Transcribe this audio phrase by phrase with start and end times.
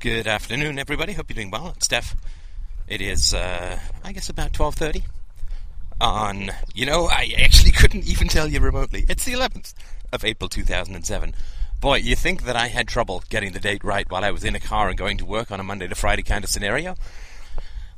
[0.00, 1.14] Good afternoon, everybody.
[1.14, 1.72] Hope you're doing well.
[1.74, 2.14] It's Steph.
[2.86, 5.02] It is, uh, I guess, about 12.30
[6.00, 9.04] on, you know, I actually couldn't even tell you remotely.
[9.08, 9.74] It's the 11th
[10.12, 11.34] of April 2007.
[11.80, 14.54] Boy, you think that I had trouble getting the date right while I was in
[14.54, 16.94] a car and going to work on a Monday to Friday kind of scenario?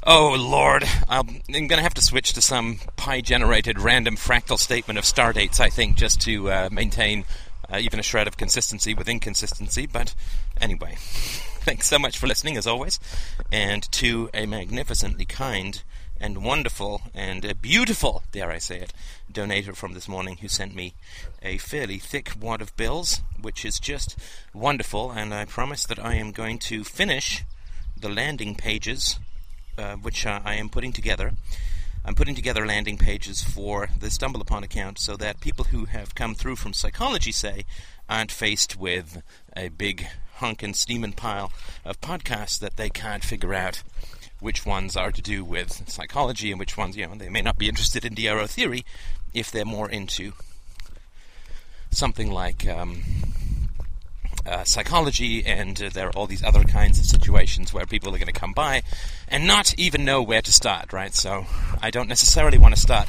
[0.02, 0.84] Oh, Lord.
[1.06, 5.34] I'm going to have to switch to some pi generated random fractal statement of star
[5.34, 7.26] dates, I think, just to uh, maintain
[7.70, 9.86] uh, even a shred of consistency with inconsistency.
[9.86, 10.14] But
[10.62, 10.96] anyway,
[11.64, 12.98] thanks so much for listening, as always,
[13.52, 15.82] and to a magnificently kind
[16.18, 18.94] and wonderful and beautiful, dare I say it,
[19.30, 20.94] donator from this morning who sent me
[21.42, 24.18] a fairly thick wad of bills, which is just
[24.54, 25.10] wonderful.
[25.10, 27.44] And I promise that I am going to finish
[27.94, 29.18] the landing pages,
[29.76, 31.32] uh, which uh, I am putting together.
[32.06, 36.14] I'm putting together landing pages for the Stumble Upon account so that people who have
[36.14, 37.66] come through from psychology, say,
[38.08, 39.22] aren't faced with
[39.54, 40.06] a big
[40.40, 41.52] hunk and steaming pile
[41.84, 43.82] of podcasts that they can't figure out
[44.40, 47.58] which ones are to do with psychology and which ones, you know, they may not
[47.58, 48.84] be interested in DRO theory
[49.32, 50.32] if they're more into
[51.90, 53.02] something like um,
[54.46, 58.18] uh, psychology, and uh, there are all these other kinds of situations where people are
[58.18, 58.82] going to come by
[59.28, 61.14] and not even know where to start, right?
[61.14, 61.46] So
[61.82, 63.08] I don't necessarily want to start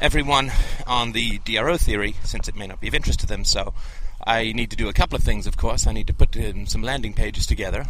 [0.00, 0.50] everyone
[0.86, 3.44] on the DRO theory since it may not be of interest to them.
[3.44, 3.74] So
[4.26, 5.86] I need to do a couple of things, of course.
[5.86, 7.86] I need to put um, some landing pages together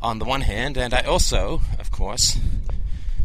[0.00, 2.38] on the one hand, and I also, of course,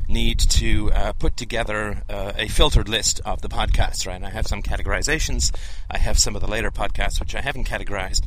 [0.07, 4.23] need to uh, put together uh, a filtered list of the podcasts, right?
[4.23, 5.53] I have some categorizations.
[5.91, 8.23] I have some of the later podcasts which I haven't categorized.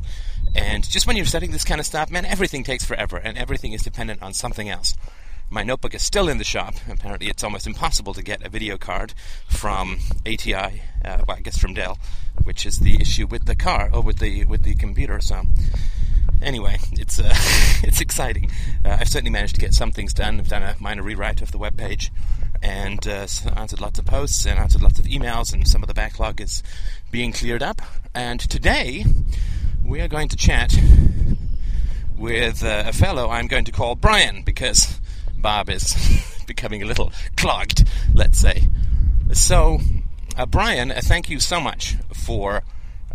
[0.53, 3.73] And just when you're studying this kind of stuff, man, everything takes forever and everything
[3.73, 4.95] is dependent on something else.
[5.53, 6.75] My notebook is still in the shop.
[6.89, 9.13] Apparently, it's almost impossible to get a video card
[9.49, 11.99] from ATI, uh, well, I guess from Dell,
[12.45, 15.19] which is the issue with the car or with the with the computer.
[15.19, 15.41] So,
[16.41, 17.33] anyway, it's uh,
[17.83, 18.49] it's exciting.
[18.85, 20.39] Uh, I've certainly managed to get some things done.
[20.39, 22.13] I've done a minor rewrite of the web page,
[22.63, 23.27] and uh,
[23.57, 26.63] answered lots of posts and answered lots of emails, and some of the backlog is
[27.11, 27.81] being cleared up.
[28.15, 29.03] And today,
[29.83, 30.73] we are going to chat
[32.15, 35.00] with uh, a fellow I'm going to call Brian because
[35.41, 35.95] Bob is
[36.47, 38.63] becoming a little clogged, let's say.
[39.33, 39.79] So,
[40.37, 42.63] uh, Brian, uh, thank you so much for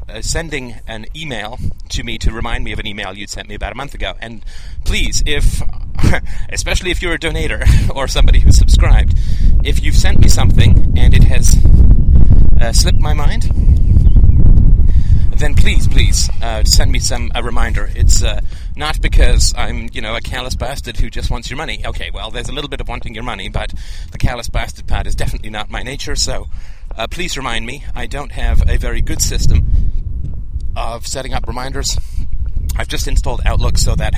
[0.08, 3.54] uh, sending an email to me to remind me of an email you'd sent me
[3.54, 4.14] about a month ago.
[4.20, 4.44] And
[4.84, 5.62] please, if,
[6.48, 9.18] especially if you're a donator or somebody who's subscribed,
[9.64, 11.56] if you've sent me something and it has
[12.60, 13.44] uh, slipped my mind,
[15.38, 17.90] then please, please uh, send me some a reminder.
[17.94, 18.40] It's uh,
[18.76, 21.84] not because I'm, you know, a callous bastard who just wants your money.
[21.84, 23.72] Okay, well, there's a little bit of wanting your money, but
[24.12, 26.14] the callous bastard part is definitely not my nature.
[26.14, 26.46] So,
[26.94, 27.84] uh, please remind me.
[27.94, 29.66] I don't have a very good system
[30.76, 31.98] of setting up reminders.
[32.76, 34.14] I've just installed Outlook so that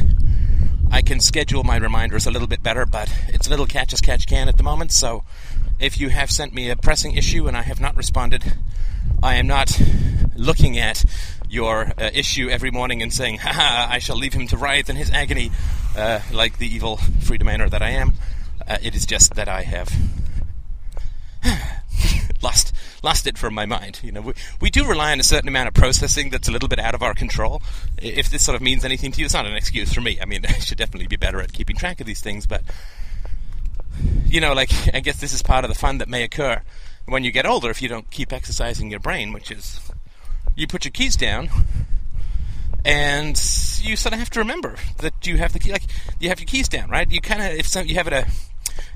[0.91, 4.00] I can schedule my reminders a little bit better, but it's a little catch as
[4.00, 4.91] catch can at the moment.
[4.91, 5.22] So,
[5.78, 8.42] if you have sent me a pressing issue and I have not responded,
[9.22, 9.80] I am not
[10.34, 11.04] looking at
[11.48, 14.97] your uh, issue every morning and saying, haha, I shall leave him to writhe in
[14.97, 15.50] his agony,
[15.97, 18.14] uh, like the evil freedomainer that I am.
[18.66, 19.91] Uh, it is just that I have
[22.42, 24.00] lost lost it from my mind.
[24.03, 26.69] You know, we, we do rely on a certain amount of processing that's a little
[26.69, 27.62] bit out of our control.
[27.97, 30.19] If this sort of means anything to you, it's not an excuse for me.
[30.20, 32.62] I mean, I should definitely be better at keeping track of these things, but
[34.26, 36.62] you know, like I guess this is part of the fun that may occur
[37.06, 39.80] when you get older if you don't keep exercising your brain, which is
[40.58, 41.48] you put your keys down
[42.84, 43.36] and
[43.80, 45.84] you sort of have to remember that you have the key, like
[46.19, 47.10] you have your keys down, right?
[47.10, 48.26] You kind of if some, you have it a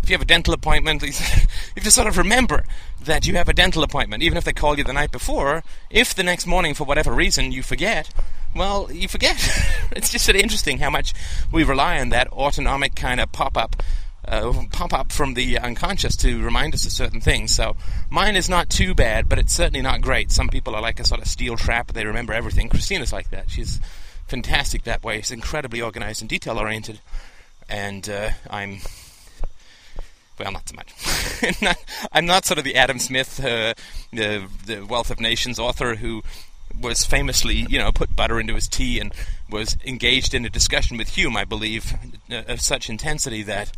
[0.03, 2.65] if you have a dental appointment, you have to sort of remember
[3.05, 5.63] that you have a dental appointment, even if they call you the night before.
[5.91, 8.11] If the next morning, for whatever reason, you forget,
[8.55, 9.37] well, you forget.
[9.93, 11.15] it's just sort of interesting how much
[11.53, 13.83] we rely on that autonomic kind of pop up
[14.27, 17.55] uh, pop up from the unconscious to remind us of certain things.
[17.55, 17.77] So
[18.11, 20.31] mine is not too bad, but it's certainly not great.
[20.31, 22.69] Some people are like a sort of steel trap; they remember everything.
[22.69, 23.51] Christina's like that.
[23.51, 23.81] She's
[24.27, 25.19] fantastic that way.
[25.19, 27.01] She's incredibly organized and detail oriented,
[27.69, 28.79] and uh, I'm.
[30.39, 31.77] Well, not so much.
[32.13, 33.75] I'm not sort of the Adam Smith, uh,
[34.13, 36.23] the, the Wealth of Nations author who
[36.81, 39.13] was famously, you know, put butter into his tea and
[39.51, 41.95] was engaged in a discussion with Hume, I believe,
[42.31, 43.73] uh, of such intensity that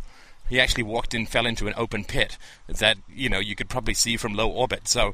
[0.49, 2.37] he actually walked in, fell into an open pit
[2.67, 4.87] that you know you could probably see from low orbit.
[4.87, 5.13] So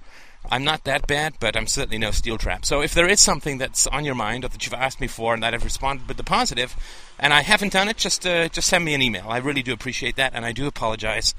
[0.50, 2.66] I'm not that bad, but I'm certainly no steel trap.
[2.66, 5.34] So if there is something that's on your mind or that you've asked me for
[5.34, 6.76] and that I've responded with the positive,
[7.20, 9.26] and I haven't done it, just uh, just send me an email.
[9.30, 11.36] I really do appreciate that, and I do apologize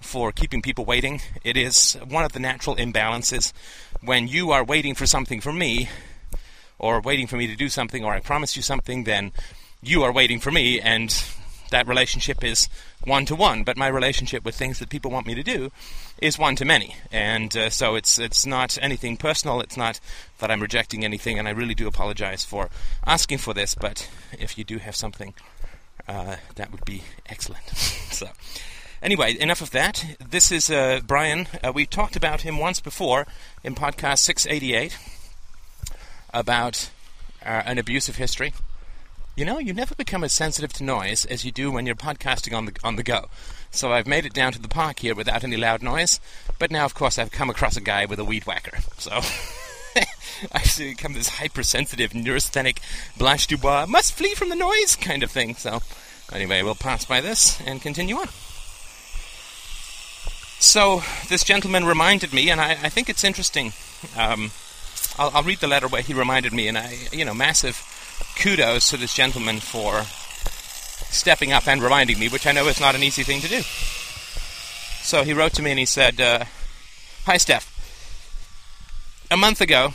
[0.00, 1.20] for keeping people waiting.
[1.42, 3.52] It is one of the natural imbalances
[4.02, 5.88] when you are waiting for something from me,
[6.78, 9.32] or waiting for me to do something, or I promise you something, then
[9.82, 11.10] you are waiting for me, and
[11.70, 12.68] that relationship is
[13.04, 13.64] one to one.
[13.64, 15.70] But my relationship with things that people want me to do
[16.20, 19.60] is one to many, and uh, so it's it's not anything personal.
[19.60, 20.00] It's not
[20.38, 22.70] that I'm rejecting anything, and I really do apologize for
[23.06, 23.74] asking for this.
[23.74, 25.34] But if you do have something,
[26.08, 27.68] uh, that would be excellent.
[27.76, 28.28] so.
[29.02, 30.16] Anyway, enough of that.
[30.18, 31.46] This is uh, Brian.
[31.62, 33.26] Uh, we talked about him once before
[33.62, 34.96] in podcast 688
[36.32, 36.90] about
[37.44, 38.52] uh, an abusive history.
[39.36, 42.56] You know, you never become as sensitive to noise as you do when you're podcasting
[42.56, 43.26] on the on the go.
[43.70, 46.20] So I've made it down to the park here without any loud noise.
[46.58, 48.78] But now, of course, I've come across a guy with a weed whacker.
[48.96, 49.10] So
[50.52, 52.78] I've become this hypersensitive, neurasthenic,
[53.18, 55.54] Blanche Dubois must flee from the noise kind of thing.
[55.54, 55.82] So
[56.32, 58.28] anyway, we'll pass by this and continue on.
[60.60, 63.74] So this gentleman reminded me, and I, I think it's interesting.
[64.16, 64.52] Um,
[65.18, 67.76] I'll, I'll, read the letter where he reminded me, and I, you know, massive
[68.36, 70.02] kudos to this gentleman for
[71.10, 73.62] stepping up and reminding me, which I know is not an easy thing to do.
[75.02, 76.44] So he wrote to me and he said, uh,
[77.24, 77.72] "Hi, Steph.
[79.30, 79.94] A month ago,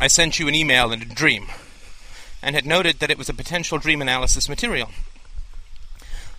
[0.00, 1.48] I sent you an email and a dream,
[2.42, 4.90] and had noted that it was a potential dream analysis material."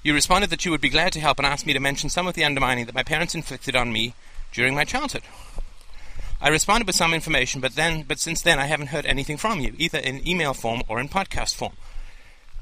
[0.04, 2.27] You responded that you would be glad to help and asked me to mention some
[2.27, 4.13] of the undermining that my parents inflicted on me
[4.51, 5.24] during my childhood.
[6.42, 9.60] I responded with some information, but then, but since then, I haven't heard anything from
[9.60, 11.74] you, either in email form or in podcast form.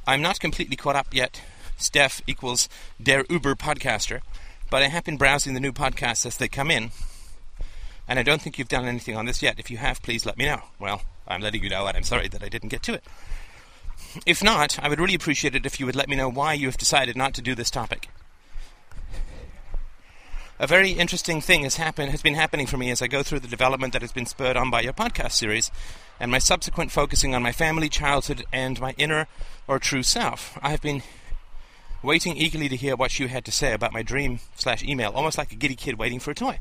[0.06, 1.42] I'm not completely caught up yet.
[1.78, 2.70] Steph equals
[3.02, 4.22] der Uber podcaster,
[4.70, 6.92] but I have been browsing the new podcasts as they come in,
[8.08, 9.60] and I don't think you've done anything on this yet.
[9.60, 10.62] If you have, please let me know.
[10.80, 13.04] Well, I'm letting you know, and I'm sorry that I didn't get to it.
[14.26, 16.68] If not, I would really appreciate it if you would let me know why you
[16.68, 18.10] have decided not to do this topic.
[20.64, 23.42] A very interesting thing has happened has been happening for me as I go through
[23.42, 25.70] the development that has been spurred on by your podcast series
[26.22, 29.28] and my subsequent focusing on my family, childhood, and my inner
[29.68, 30.58] or true self.
[30.62, 31.04] I have been
[32.02, 35.38] waiting eagerly to hear what you had to say about my dream slash email, almost
[35.38, 36.60] like a giddy kid waiting for a toy.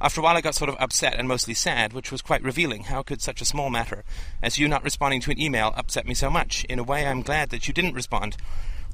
[0.00, 2.82] After a while, I got sort of upset and mostly sad, which was quite revealing.
[2.82, 4.02] How could such a small matter
[4.42, 6.64] as you not responding to an email upset me so much?
[6.64, 8.36] In a way, I'm glad that you didn't respond,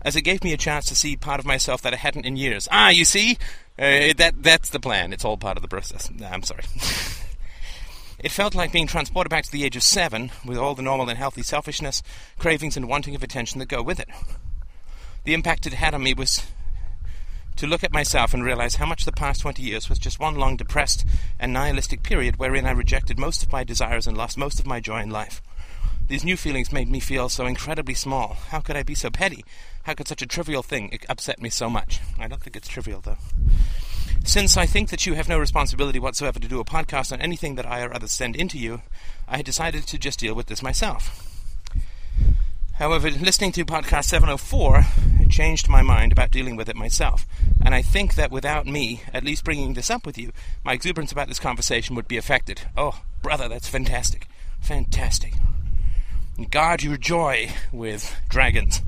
[0.04, 2.36] as it gave me a chance to see part of myself that I hadn't in
[2.36, 2.68] years.
[2.70, 3.38] Ah, you see?
[3.78, 5.12] Uh, that That's the plan.
[5.12, 6.10] It's all part of the process.
[6.24, 6.64] I'm sorry.
[8.22, 11.08] It felt like being transported back to the age of seven, with all the normal
[11.08, 12.04] and healthy selfishness,
[12.38, 14.08] cravings, and wanting of attention that go with it.
[15.24, 16.46] The impact it had on me was
[17.56, 20.36] to look at myself and realize how much the past 20 years was just one
[20.36, 21.04] long depressed
[21.38, 24.78] and nihilistic period wherein I rejected most of my desires and lost most of my
[24.78, 25.42] joy in life.
[26.06, 28.36] These new feelings made me feel so incredibly small.
[28.48, 29.44] How could I be so petty?
[29.84, 32.00] How could such a trivial thing upset me so much?
[32.18, 33.18] I don't think it's trivial, though.
[34.24, 37.56] Since I think that you have no responsibility whatsoever to do a podcast on anything
[37.56, 38.82] that I or others send into you,
[39.26, 41.28] I had decided to just deal with this myself.
[42.74, 44.84] However, listening to podcast 704
[45.28, 47.26] changed my mind about dealing with it myself.
[47.64, 50.32] And I think that without me at least bringing this up with you,
[50.64, 52.62] my exuberance about this conversation would be affected.
[52.76, 54.28] Oh, brother, that's fantastic.
[54.60, 55.34] Fantastic.
[56.50, 58.82] Guard your joy with dragons.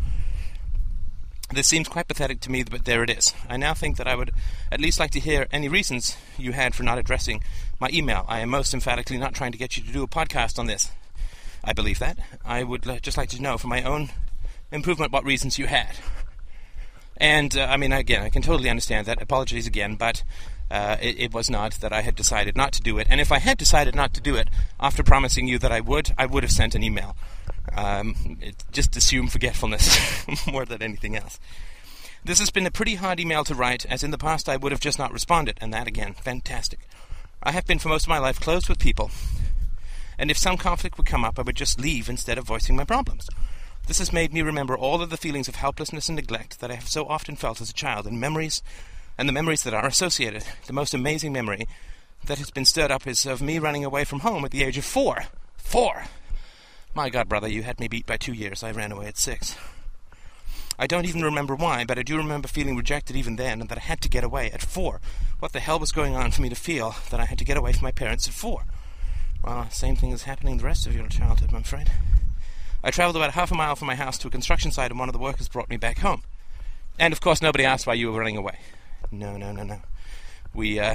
[1.55, 3.33] This seems quite pathetic to me, but there it is.
[3.49, 4.33] I now think that I would
[4.73, 7.45] at least like to hear any reasons you had for not addressing
[7.79, 8.25] my email.
[8.29, 10.91] I am most emphatically not trying to get you to do a podcast on this.
[11.63, 12.19] I believe that.
[12.45, 14.11] I would just like to know, for my own
[14.73, 15.97] improvement, what reasons you had.
[17.17, 19.23] And, uh, I mean, again, I can totally understand that.
[19.23, 20.25] Apologies again, but
[20.73, 23.07] uh, it, it, was not that I had decided not to do it.
[23.09, 24.49] And if I had decided not to do it,
[24.81, 27.17] after promising you that I would, I would have sent an email.
[27.77, 31.41] Um, it, just assume forgetfulness more than anything else.
[32.25, 34.73] This has been a pretty hard email to write, as in the past I would
[34.73, 36.81] have just not responded, and that again, fantastic.
[37.43, 39.11] I have been for most of my life closed with people,
[40.19, 42.85] and if some conflict would come up, I would just leave instead of voicing my
[42.85, 43.29] problems.
[43.87, 46.75] This has made me remember all of the feelings of helplessness and neglect that I
[46.75, 48.63] have so often felt as a child, and memories,
[49.19, 50.45] and the memories that are associated.
[50.67, 51.69] The most amazing memory
[52.25, 54.79] that has been stirred up is of me running away from home at the age
[54.79, 55.25] of four.
[55.59, 56.05] Four!
[56.95, 58.63] My God, brother, you had me beat by two years.
[58.63, 59.57] I ran away at six.
[60.79, 63.79] I don't even remember why, but I do remember feeling rejected even then, and that
[63.79, 65.01] I had to get away at four.
[65.41, 67.57] What the hell was going on for me to feel that I had to get
[67.57, 68.65] away from my parents at four?
[69.43, 71.91] Well, same thing is happening the rest of your childhood, I'm afraid.
[72.85, 75.09] I travelled about half a mile from my house to a construction site, and one
[75.09, 76.23] of the workers brought me back home.
[76.99, 78.59] And of course, nobody asked why you were running away.
[79.11, 79.81] No, no, no, no.
[80.55, 80.95] We uh,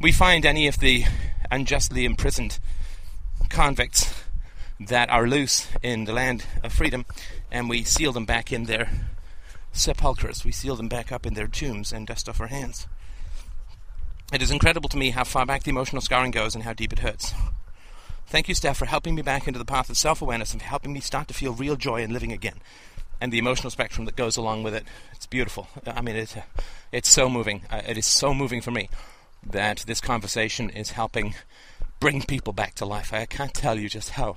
[0.00, 1.04] we find any of the
[1.50, 2.58] unjustly imprisoned
[3.48, 4.23] convicts
[4.80, 7.04] that are loose in the land of freedom,
[7.50, 8.90] and we seal them back in their
[9.72, 10.44] sepulchres.
[10.44, 12.86] We seal them back up in their tombs and dust off our hands.
[14.32, 16.92] It is incredible to me how far back the emotional scarring goes and how deep
[16.92, 17.34] it hurts.
[18.26, 20.92] Thank you, Steph, for helping me back into the path of self awareness and helping
[20.92, 22.60] me start to feel real joy in living again.
[23.20, 24.84] And the emotional spectrum that goes along with it.
[25.12, 25.68] It's beautiful.
[25.86, 26.34] I mean, it's,
[26.90, 27.62] it's so moving.
[27.70, 28.88] Uh, it is so moving for me
[29.46, 31.34] that this conversation is helping
[32.00, 33.12] bring people back to life.
[33.12, 34.36] I can't tell you just how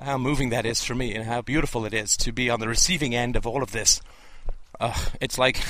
[0.00, 2.66] how moving that is for me and how beautiful it is to be on the
[2.66, 4.00] receiving end of all of this.
[4.80, 5.60] Uh, it's like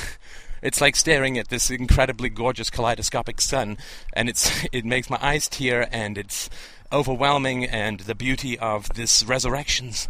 [0.62, 3.76] it's like staring at this incredibly gorgeous kaleidoscopic sun,
[4.12, 6.48] and it's it makes my eyes tear, and it's
[6.92, 10.08] overwhelming, and the beauty of this resurrections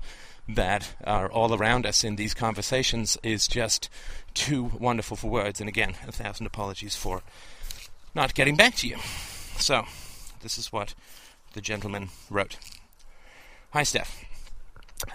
[0.49, 3.89] that are all around us in these conversations is just
[4.35, 5.61] too wonderful for words.
[5.61, 7.23] And again, a thousand apologies for
[8.15, 8.99] not getting back to you.
[9.57, 9.85] So,
[10.45, 10.95] this is what
[11.55, 12.59] the gentleman wrote.
[13.73, 14.25] Hi, Steph.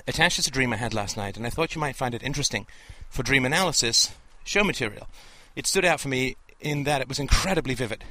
[0.07, 2.23] Attached is a dream I had last night, and I thought you might find it
[2.23, 2.65] interesting
[3.09, 4.11] for dream analysis
[4.43, 5.07] show material.
[5.55, 8.03] It stood out for me in that it was incredibly vivid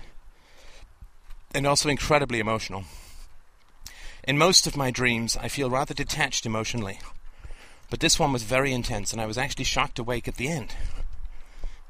[1.52, 2.84] and also incredibly emotional.
[4.22, 7.00] In most of my dreams, I feel rather detached emotionally,
[7.90, 10.74] but this one was very intense, and I was actually shocked awake at the end.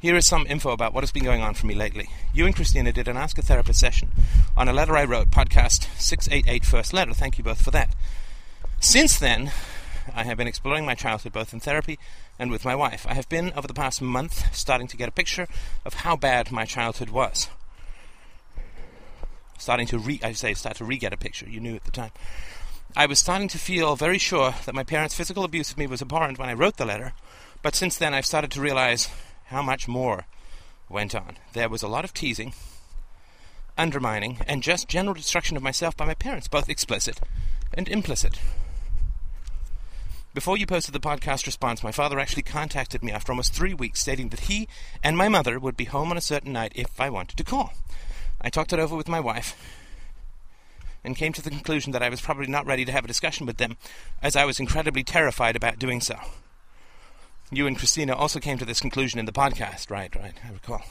[0.01, 2.09] Here is some info about what has been going on for me lately.
[2.33, 4.13] You and Christina did an Ask a Therapist session
[4.57, 7.13] on a letter I wrote, podcast 688 First Letter.
[7.13, 7.97] Thank you both for that.
[8.79, 9.51] Since then,
[10.15, 11.99] I have been exploring my childhood both in therapy
[12.39, 13.07] and with my wife.
[13.09, 15.49] I have been, over the past month, starting to get a picture
[15.85, 17.49] of how bad my childhood was.
[19.59, 21.51] Starting to re, I say, start to re-get a picture.
[21.51, 22.13] You knew at the time.
[22.97, 26.01] I was starting to feel very sure that my parents' physical abuse of me was
[26.01, 27.15] abhorrent when I wrote the letter,
[27.63, 29.09] but since then I've started to realize
[29.49, 30.27] how much more
[30.89, 31.37] went on.
[31.53, 32.55] There was a lot of teasing,
[33.77, 37.21] undermining, and just general destruction of myself by my parents, both explicit
[37.75, 38.39] and implicit.
[40.35, 44.01] Before you posted the podcast response, my father actually contacted me after almost three weeks,
[44.01, 44.69] stating that he
[45.03, 47.73] and my mother would be home on a certain night if I wanted to call.
[48.41, 49.57] I talked it over with my wife
[51.03, 53.47] and came to the conclusion that I was probably not ready to have a discussion
[53.47, 53.77] with them,
[54.23, 56.17] as I was incredibly terrified about doing so.
[57.51, 60.15] You and Christina also came to this conclusion in the podcast, right?
[60.15, 60.83] Right, I recall.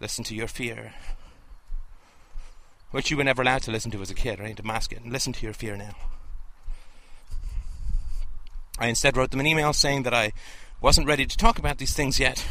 [0.00, 0.94] Listen to your fear.
[2.90, 4.56] Which you were never allowed to listen to as a kid, right?
[4.56, 5.02] To mask it.
[5.02, 5.94] And listen to your fear now.
[8.78, 10.32] I instead wrote them an email saying that I
[10.80, 12.46] wasn't ready to talk about these things yet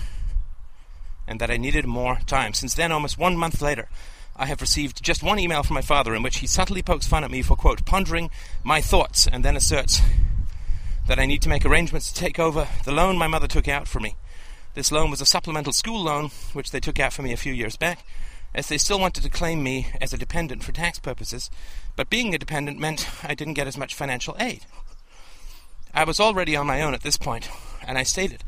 [1.27, 2.53] and that I needed more time.
[2.53, 3.89] Since then, almost one month later,
[4.36, 7.24] I have received just one email from my father in which he subtly pokes fun
[7.24, 8.29] at me for, quote, pondering
[8.63, 10.01] my thoughts and then asserts
[11.10, 13.88] that I need to make arrangements to take over the loan my mother took out
[13.88, 14.16] for me.
[14.75, 17.51] This loan was a supplemental school loan, which they took out for me a few
[17.51, 18.06] years back,
[18.54, 21.50] as they still wanted to claim me as a dependent for tax purposes,
[21.96, 24.68] but being a dependent meant I didn't get as much financial aid.
[25.96, 27.50] I was already on my own at this point,
[27.88, 28.44] and I stated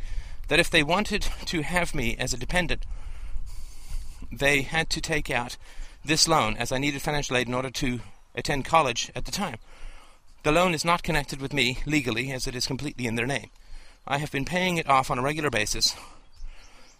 [0.47, 2.85] that if they wanted to have me as a dependent,
[4.31, 5.57] they had to take out
[6.05, 8.01] this loan, as I needed financial aid in order to
[8.35, 9.57] attend college at the time.
[10.43, 13.51] The loan is not connected with me legally, as it is completely in their name.
[14.07, 15.95] I have been paying it off on a regular basis,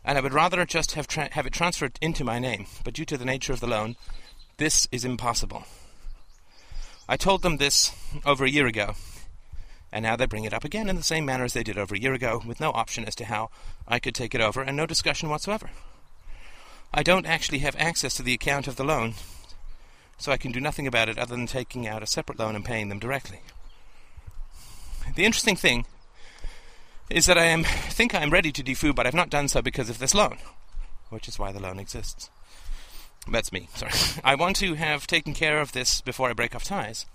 [0.06, 3.06] and I would rather just have, tra- have it transferred into my name, but due
[3.06, 3.96] to the nature of the loan,
[4.58, 5.64] this is impossible.
[7.10, 7.92] I told them this
[8.24, 8.94] over a year ago,
[9.92, 11.96] and now they bring it up again in the same manner as they did over
[11.96, 13.50] a year ago, with no option as to how
[13.88, 15.72] I could take it over, and no discussion whatsoever.
[16.94, 19.16] I don't actually have access to the account of the loan,
[20.22, 22.64] so I can do nothing about it other than taking out a separate loan and
[22.64, 23.42] paying them directly.
[25.16, 25.88] The interesting thing
[27.10, 29.64] is that I am think I am ready to defoo, but I've not done so
[29.64, 30.38] because of this loan,
[31.10, 32.30] which is why the loan exists.
[33.30, 33.68] That's me.
[33.76, 33.94] Sorry.
[34.24, 37.08] I want to have taken care of this before I break off ties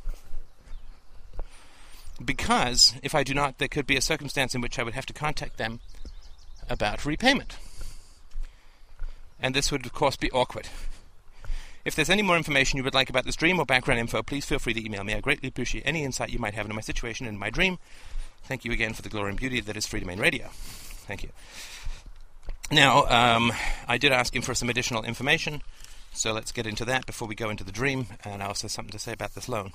[2.25, 5.07] because if I do not, there could be a circumstance in which I would have
[5.07, 5.79] to contact them
[6.69, 7.57] about repayment.
[9.39, 10.69] And this would, of course, be awkward.
[11.87, 14.45] If there's any more information you would like about this dream or background info, please
[14.45, 15.15] feel free to email me.
[15.15, 17.79] I greatly appreciate any insight you might have into my situation and my dream.
[18.43, 20.49] Thank you again for the glory and beauty that is Freedomain Radio.
[20.51, 21.31] Thank you.
[22.73, 23.53] Now, um,
[23.87, 25.63] I did ask him for some additional information,
[26.13, 28.73] so let's get into that before we go into the dream, and I also have
[28.73, 29.73] something to say about this loan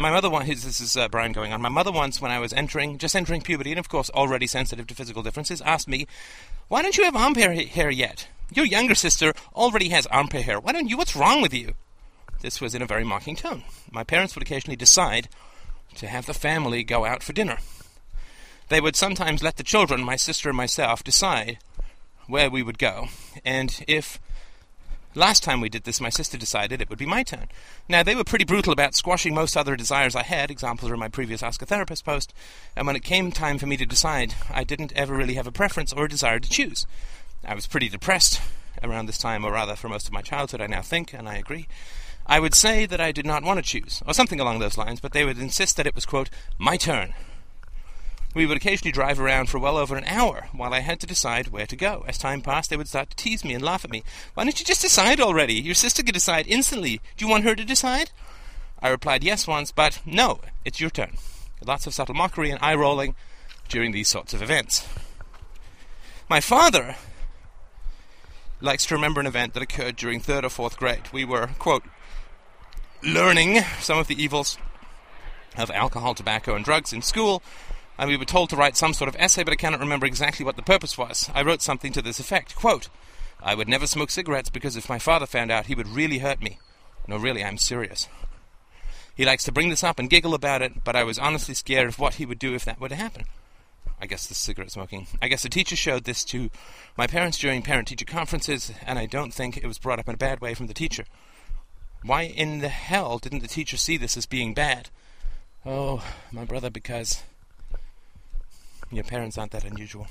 [0.00, 1.60] my mother once this is uh, Brian going on.
[1.60, 4.86] My mother once, when I was entering, just entering puberty, and of course already sensitive
[4.86, 6.06] to physical differences, asked me,
[6.68, 8.26] "Why don't you have armpit hair yet?
[8.52, 10.60] Your younger sister already has armpit hair.
[10.60, 10.96] Why don't you?
[10.96, 11.74] What's wrong with you?"
[12.40, 13.64] This was in a very mocking tone.
[13.90, 15.28] My parents would occasionally decide
[15.96, 17.58] to have the family go out for dinner.
[18.68, 21.58] They would sometimes let the children, my sister and myself, decide
[22.26, 23.08] where we would go,
[23.44, 24.20] and if
[25.16, 27.48] Last time we did this, my sister decided it would be my turn.
[27.88, 30.52] Now, they were pretty brutal about squashing most other desires I had.
[30.52, 32.32] Examples are in my previous Ask a Therapist post.
[32.76, 35.52] And when it came time for me to decide, I didn't ever really have a
[35.52, 36.86] preference or a desire to choose.
[37.44, 38.40] I was pretty depressed
[38.82, 41.36] around this time, or rather for most of my childhood, I now think, and I
[41.36, 41.66] agree.
[42.26, 45.00] I would say that I did not want to choose, or something along those lines,
[45.00, 47.14] but they would insist that it was, quote, my turn.
[48.34, 51.48] We would occasionally drive around for well over an hour while I had to decide
[51.48, 52.04] where to go.
[52.06, 54.04] As time passed, they would start to tease me and laugh at me.
[54.34, 55.54] Why don't you just decide already?
[55.54, 57.00] Your sister could decide instantly.
[57.16, 58.12] Do you want her to decide?
[58.80, 61.16] I replied yes once, but no, it's your turn.
[61.64, 63.16] Lots of subtle mockery and eye rolling
[63.68, 64.86] during these sorts of events.
[66.28, 66.94] My father
[68.60, 71.08] likes to remember an event that occurred during third or fourth grade.
[71.12, 71.84] We were, quote,
[73.02, 74.58] learning some of the evils
[75.56, 77.42] of alcohol, tobacco, and drugs in school,
[77.98, 80.44] and we were told to write some sort of essay, but I cannot remember exactly
[80.44, 81.30] what the purpose was.
[81.34, 82.88] I wrote something to this effect, quote,
[83.42, 86.42] I would never smoke cigarettes because if my father found out, he would really hurt
[86.42, 86.58] me.
[87.08, 88.08] No, really, I'm serious.
[89.14, 91.88] He likes to bring this up and giggle about it, but I was honestly scared
[91.88, 93.24] of what he would do if that were to happen.
[94.00, 95.06] I guess the cigarette smoking.
[95.20, 96.50] I guess the teacher showed this to
[96.96, 100.14] my parents during parent teacher conferences, and I don't think it was brought up in
[100.14, 101.04] a bad way from the teacher.
[102.02, 104.88] Why in the hell didn't the teacher see this as being bad?
[105.66, 106.02] Oh,
[106.32, 107.22] my brother, because
[108.90, 110.06] your parents aren't that unusual.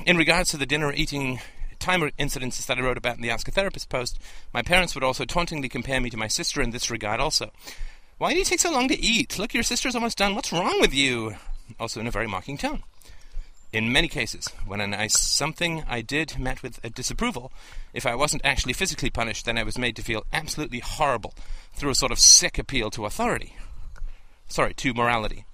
[0.06, 1.40] In regards to the dinner eating
[1.78, 4.18] time incidences that I wrote about in the Ask a Therapist post,
[4.52, 7.50] my parents would also tauntingly compare me to my sister in this regard also.
[8.18, 9.38] Why do you take so long to eat?
[9.38, 10.34] Look, your sister's almost done.
[10.34, 11.36] What's wrong with you?
[11.78, 12.82] Also in a very mocking tone.
[13.74, 17.52] In many cases, when nice something I did met with a disapproval,
[17.92, 21.34] if I wasn't actually physically punished, then I was made to feel absolutely horrible
[21.74, 23.54] through a sort of sick appeal to authority.
[24.48, 25.44] Sorry, to morality.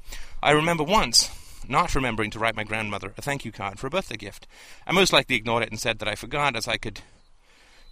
[0.41, 1.31] I remember once
[1.69, 4.47] not remembering to write my grandmother a thank you card for a birthday gift.
[4.87, 7.01] I most likely ignored it and said that I forgot, as I could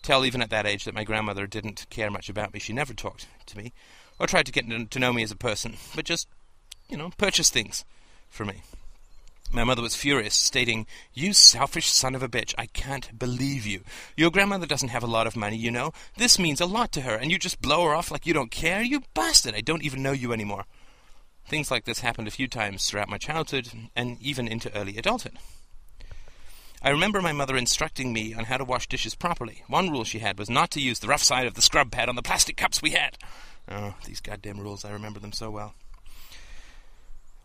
[0.02, 2.60] tell even at that age that my grandmother didn't care much about me.
[2.60, 3.72] She never talked to me
[4.20, 6.28] or tried to get to know me as a person, but just,
[6.88, 7.84] you know, purchased things
[8.28, 8.62] for me.
[9.50, 13.80] My mother was furious, stating, You selfish son of a bitch, I can't believe you.
[14.16, 15.92] Your grandmother doesn't have a lot of money, you know.
[16.16, 18.52] This means a lot to her, and you just blow her off like you don't
[18.52, 18.82] care?
[18.82, 19.56] You bastard!
[19.56, 20.66] I don't even know you anymore.
[21.46, 25.38] Things like this happened a few times throughout my childhood and even into early adulthood.
[26.82, 29.64] I remember my mother instructing me on how to wash dishes properly.
[29.66, 32.08] One rule she had was not to use the rough side of the scrub pad
[32.08, 33.18] on the plastic cups we had.
[33.68, 35.74] Oh, these goddamn rules, I remember them so well.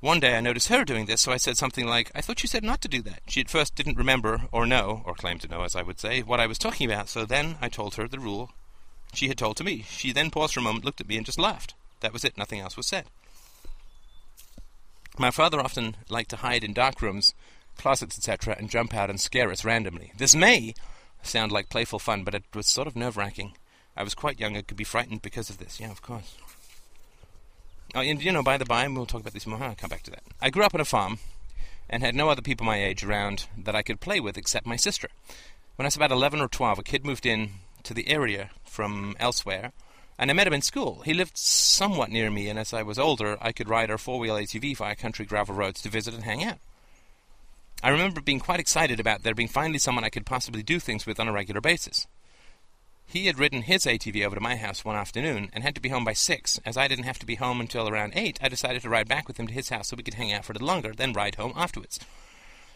[0.01, 2.47] One day I noticed her doing this, so I said something like, I thought you
[2.47, 3.21] said not to do that.
[3.28, 6.21] She at first didn't remember, or know, or claim to know, as I would say,
[6.21, 8.51] what I was talking about, so then I told her the rule
[9.13, 9.84] she had told to me.
[9.89, 11.73] She then paused for a moment, looked at me, and just laughed.
[12.01, 13.06] That was it, nothing else was said.
[15.17, 17.34] My father often liked to hide in dark rooms,
[17.78, 20.12] closets, etc., and jump out and scare us randomly.
[20.17, 20.73] This may
[21.23, 23.54] sound like playful fun, but it was sort of nerve wracking.
[23.97, 25.79] I was quite young, I could be frightened because of this.
[25.79, 26.36] Yeah, of course.
[27.93, 29.62] Oh, and you know, by the by, we'll talk about this more.
[29.63, 30.23] I'll come back to that.
[30.41, 31.19] I grew up on a farm
[31.89, 34.75] and had no other people my age around that I could play with except my
[34.75, 35.08] sister.
[35.75, 37.51] When I was about 11 or 12, a kid moved in
[37.84, 39.71] to the area from elsewhere
[40.17, 41.01] and I met him in school.
[41.03, 44.19] He lived somewhat near me, and as I was older, I could ride our four
[44.19, 46.58] wheel ATV via country gravel roads to visit and hang out.
[47.84, 51.05] I remember being quite excited about there being finally someone I could possibly do things
[51.05, 52.08] with on a regular basis.
[53.07, 55.89] He had ridden his ATV over to my house one afternoon and had to be
[55.89, 56.59] home by six.
[56.65, 59.27] As I didn't have to be home until around eight, I decided to ride back
[59.27, 61.13] with him to his house so we could hang out for a little longer, then
[61.13, 61.99] ride home afterwards.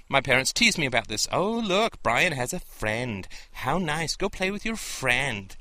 [0.08, 1.28] My parents teased me about this.
[1.32, 3.28] Oh, look, Brian has a friend.
[3.52, 4.16] How nice.
[4.16, 5.56] Go play with your friend.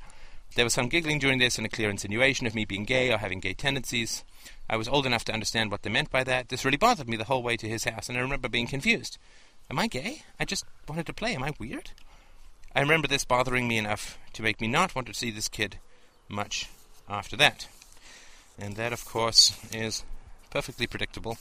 [0.55, 3.19] There was some giggling during this and a clear insinuation of me being gay or
[3.19, 4.23] having gay tendencies.
[4.67, 6.49] I was old enough to understand what they meant by that.
[6.49, 9.17] This really bothered me the whole way to his house, and I remember being confused.
[9.69, 10.23] Am I gay?
[10.39, 11.35] I just wanted to play.
[11.35, 11.91] Am I weird?
[12.75, 15.79] I remember this bothering me enough to make me not want to see this kid
[16.27, 16.69] much
[17.09, 17.67] after that.
[18.57, 20.03] And that, of course, is
[20.49, 21.37] perfectly predictable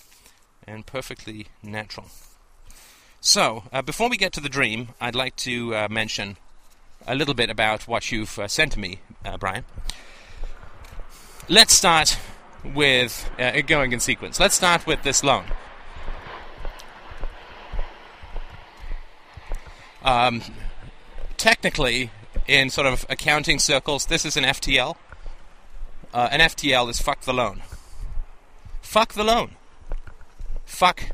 [0.66, 2.06] and perfectly natural.
[3.20, 6.36] So, uh, before we get to the dream, I'd like to uh, mention
[7.06, 9.64] a little bit about what you've uh, sent to me, uh, Brian.
[11.48, 12.18] Let's start
[12.62, 14.38] with uh, going in sequence.
[14.38, 15.44] Let's start with this loan.
[20.04, 20.42] Um,
[21.38, 22.11] technically,
[22.46, 24.96] in sort of accounting circles, this is an FTL.
[26.12, 27.62] Uh, an FTL is fuck the loan.
[28.83, 29.53] Fuck the loan.
[30.64, 31.12] Fuck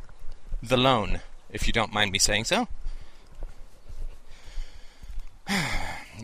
[0.63, 2.67] the loan, if you don't mind me saying so.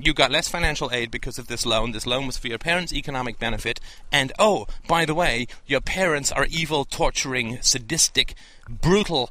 [0.01, 1.93] you got less financial aid because of this loan.
[1.93, 3.81] This loan was for your parents' economic benefit.
[4.11, 8.35] And oh, by the way, your parents are evil, torturing, sadistic,
[8.69, 9.31] brutal,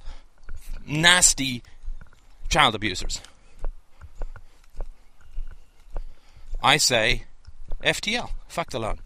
[0.86, 1.64] nasty
[2.50, 3.22] child abusers.
[6.62, 7.24] I say
[7.84, 8.32] FTL.
[8.48, 9.00] Fuck the loan.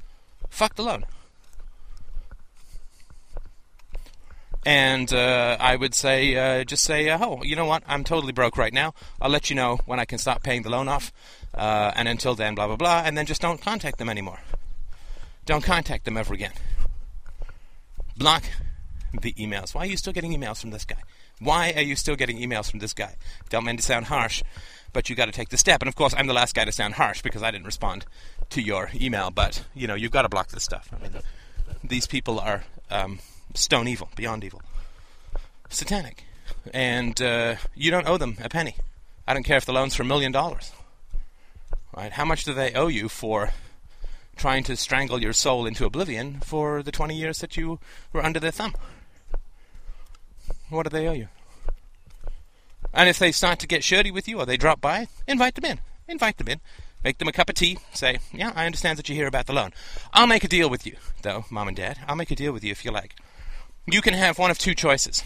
[0.49, 1.05] Fuck the loan.
[4.65, 7.83] And uh, I would say, uh, just say, uh, oh, you know what?
[7.85, 8.93] I'm totally broke right now.
[9.21, 11.11] I'll let you know when I can stop paying the loan off.
[11.53, 13.03] Uh, and until then, blah, blah, blah.
[13.05, 14.39] And then just don't contact them anymore.
[15.45, 16.53] Don't contact them ever again.
[18.15, 18.43] Block
[19.21, 19.75] the emails.
[19.75, 21.01] Why are you still getting emails from this guy?
[21.39, 23.15] Why are you still getting emails from this guy?
[23.49, 24.43] Don't mean to sound harsh,
[24.93, 25.82] but you got to take the step.
[25.82, 28.06] And of course, I'm the last guy to sound harsh because I didn't respond
[28.51, 29.32] to your email.
[29.32, 30.89] But you know, you've got to block this stuff.
[30.95, 31.12] I mean,
[31.84, 33.19] these people are um,
[33.53, 34.62] stone evil, beyond evil,
[35.69, 36.23] satanic,
[36.73, 38.75] and uh, you don't owe them a penny.
[39.27, 40.71] I don't care if the loan's for a million dollars.
[41.95, 42.12] Right?
[42.12, 43.51] How much do they owe you for
[44.36, 47.79] trying to strangle your soul into oblivion for the 20 years that you
[48.12, 48.73] were under their thumb?
[50.69, 51.27] What do they owe you?
[52.93, 55.65] And if they start to get shirty with you or they drop by, invite them
[55.65, 55.80] in.
[56.08, 56.60] Invite them in.
[57.04, 57.78] Make them a cup of tea.
[57.93, 59.72] Say, yeah, I understand that you hear about the loan.
[60.13, 62.00] I'll make a deal with you, though, Mom and Dad.
[62.08, 63.15] I'll make a deal with you if you like.
[63.86, 65.24] You can have one of two choices.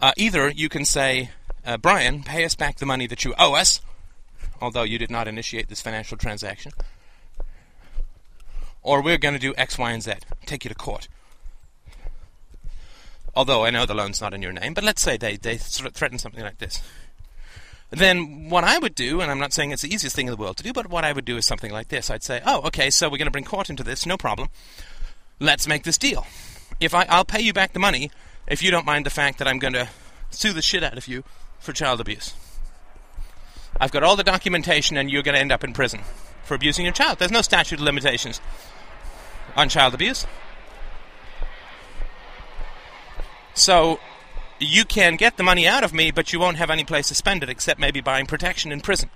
[0.00, 1.30] Uh, either you can say,
[1.66, 3.80] uh, Brian, pay us back the money that you owe us,
[4.60, 6.72] although you did not initiate this financial transaction.
[8.82, 10.12] Or we're going to do X, Y, and Z.
[10.46, 11.08] Take you to court.
[13.36, 15.88] Although I know the loan's not in your name, but let's say they, they sort
[15.88, 16.80] of threaten something like this.
[17.90, 20.36] Then what I would do, and I'm not saying it's the easiest thing in the
[20.36, 22.10] world to do, but what I would do is something like this.
[22.10, 24.48] I'd say, oh, okay, so we're going to bring court into this, no problem.
[25.40, 26.26] Let's make this deal.
[26.80, 28.10] If I, I'll pay you back the money
[28.46, 29.88] if you don't mind the fact that I'm going to
[30.30, 31.24] sue the shit out of you
[31.58, 32.34] for child abuse.
[33.80, 36.00] I've got all the documentation, and you're going to end up in prison
[36.44, 37.18] for abusing your child.
[37.18, 38.40] There's no statute of limitations
[39.56, 40.26] on child abuse.
[43.54, 44.00] So
[44.58, 47.14] you can get the money out of me, but you won't have any place to
[47.14, 49.10] spend it except maybe buying protection in prison.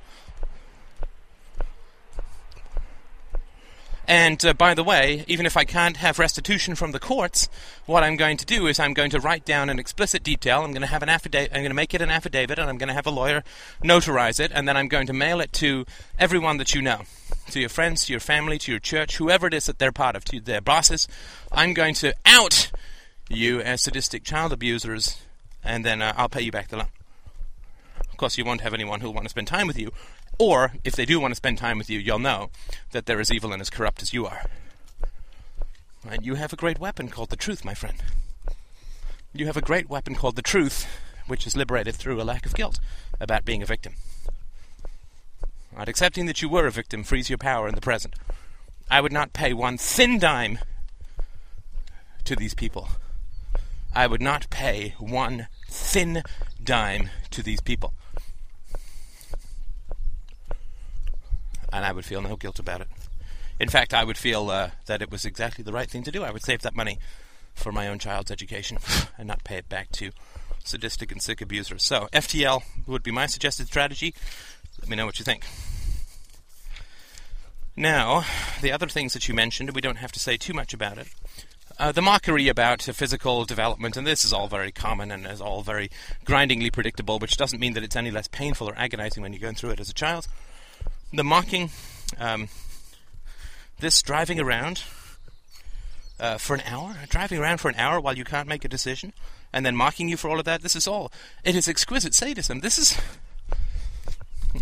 [4.08, 7.46] And uh, by the way, even if I can't have restitution from the courts,
[7.84, 10.62] what I'm going to do is I'm going to write down an explicit detail.
[10.62, 11.50] I'm going to have an affidavit.
[11.52, 13.44] I'm going to make it an affidavit, and I'm going to have a lawyer
[13.84, 15.84] notarize it, and then I'm going to mail it to
[16.18, 17.02] everyone that you know,
[17.50, 20.16] to your friends, to your family, to your church, whoever it is that they're part
[20.16, 21.06] of, to their bosses.
[21.52, 22.70] I'm going to out
[23.28, 25.18] you as sadistic child abusers,
[25.62, 26.88] and then uh, I'll pay you back the loan.
[28.10, 29.92] Of course, you won't have anyone who'll want to spend time with you,
[30.38, 32.50] or, if they do want to spend time with you, you'll know
[32.92, 34.42] that they're as evil and as corrupt as you are.
[36.08, 38.02] And you have a great weapon called the truth, my friend.
[39.32, 40.86] You have a great weapon called the truth,
[41.26, 42.78] which is liberated through a lack of guilt
[43.20, 43.94] about being a victim.
[45.76, 48.14] Right, accepting that you were a victim frees your power in the present.
[48.90, 50.60] I would not pay one thin dime
[52.24, 52.88] to these people.
[53.98, 56.22] I would not pay one thin
[56.62, 57.92] dime to these people.
[61.72, 62.88] and I would feel no guilt about it.
[63.60, 66.22] In fact, I would feel uh, that it was exactly the right thing to do.
[66.22, 66.98] I would save that money
[67.54, 68.78] for my own child's education
[69.18, 70.10] and not pay it back to
[70.64, 71.84] sadistic and sick abusers.
[71.84, 74.14] So, FTL would be my suggested strategy.
[74.80, 75.44] Let me know what you think.
[77.76, 78.24] Now,
[78.60, 81.08] the other things that you mentioned, we don't have to say too much about it.
[81.78, 85.62] Uh, the mockery about physical development, and this is all very common and is all
[85.62, 85.88] very
[86.24, 89.54] grindingly predictable, which doesn't mean that it's any less painful or agonizing when you're going
[89.54, 90.26] through it as a child
[91.12, 91.70] the mocking,
[92.18, 92.48] um,
[93.78, 94.82] this driving around
[96.20, 99.12] uh, for an hour, driving around for an hour while you can't make a decision,
[99.52, 100.62] and then mocking you for all of that.
[100.62, 101.12] This is all.
[101.44, 102.60] It is exquisite sadism.
[102.60, 103.00] This is.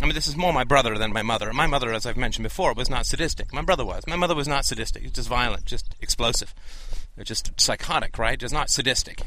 [0.01, 1.53] I mean, this is more my brother than my mother.
[1.53, 3.53] My mother, as I've mentioned before, was not sadistic.
[3.53, 4.07] My brother was.
[4.07, 5.11] My mother was not sadistic.
[5.13, 6.55] Just violent, just explosive,
[7.25, 8.39] just psychotic, right?
[8.39, 9.23] Just not sadistic.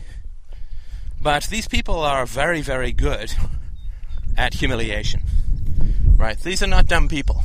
[1.21, 3.34] But these people are very, very good
[4.38, 5.21] at humiliation.
[6.15, 6.39] Right?
[6.39, 7.43] These are not dumb people.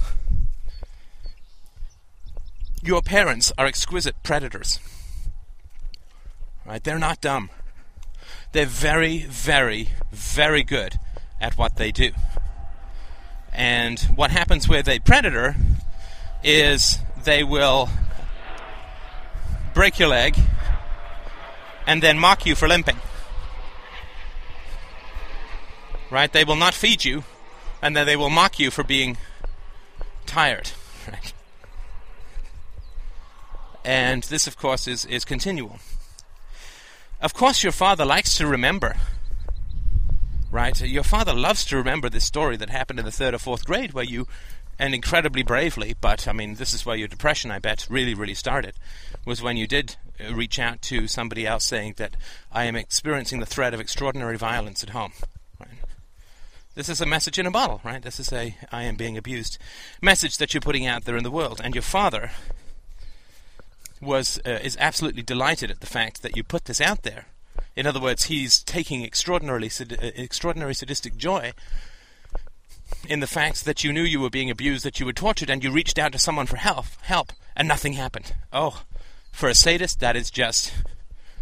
[2.83, 4.79] Your parents are exquisite predators.
[6.67, 6.83] Right?
[6.83, 7.51] They're not dumb.
[8.53, 10.99] They're very, very, very good
[11.41, 12.11] at what they do.
[13.53, 15.57] And what happens with a predator
[16.43, 17.89] is they will
[19.75, 20.37] break your leg
[21.87, 22.97] and then mock you for limping.
[26.11, 26.33] Right?
[26.33, 27.25] They will not feed you
[27.83, 29.17] and then they will mock you for being
[30.27, 30.71] tired.
[31.07, 31.35] Right?
[33.85, 35.79] And this, of course, is, is continual.
[37.21, 38.97] Of course, your father likes to remember,
[40.51, 40.81] right?
[40.81, 43.93] Your father loves to remember this story that happened in the third or fourth grade
[43.93, 44.27] where you,
[44.79, 48.35] and incredibly bravely, but I mean, this is where your depression, I bet, really, really
[48.35, 48.75] started,
[49.25, 52.17] was when you did uh, reach out to somebody else saying that
[52.53, 55.13] I am experiencing the threat of extraordinary violence at home.
[56.75, 58.03] This is a message in a bottle, right?
[58.03, 59.59] This is a I am being abused
[60.03, 61.61] message that you're putting out there in the world.
[61.63, 62.33] And your father
[64.01, 67.27] was uh, is absolutely delighted at the fact that you put this out there.
[67.77, 71.53] In other words, he's taking extraordinarily uh, extraordinary sadistic joy
[73.09, 75.63] in the fact that you knew you were being abused, that you were tortured, and
[75.63, 78.35] you reached out to someone for help, help, and nothing happened.
[78.53, 78.83] Oh,
[79.33, 80.73] for a sadist, that is just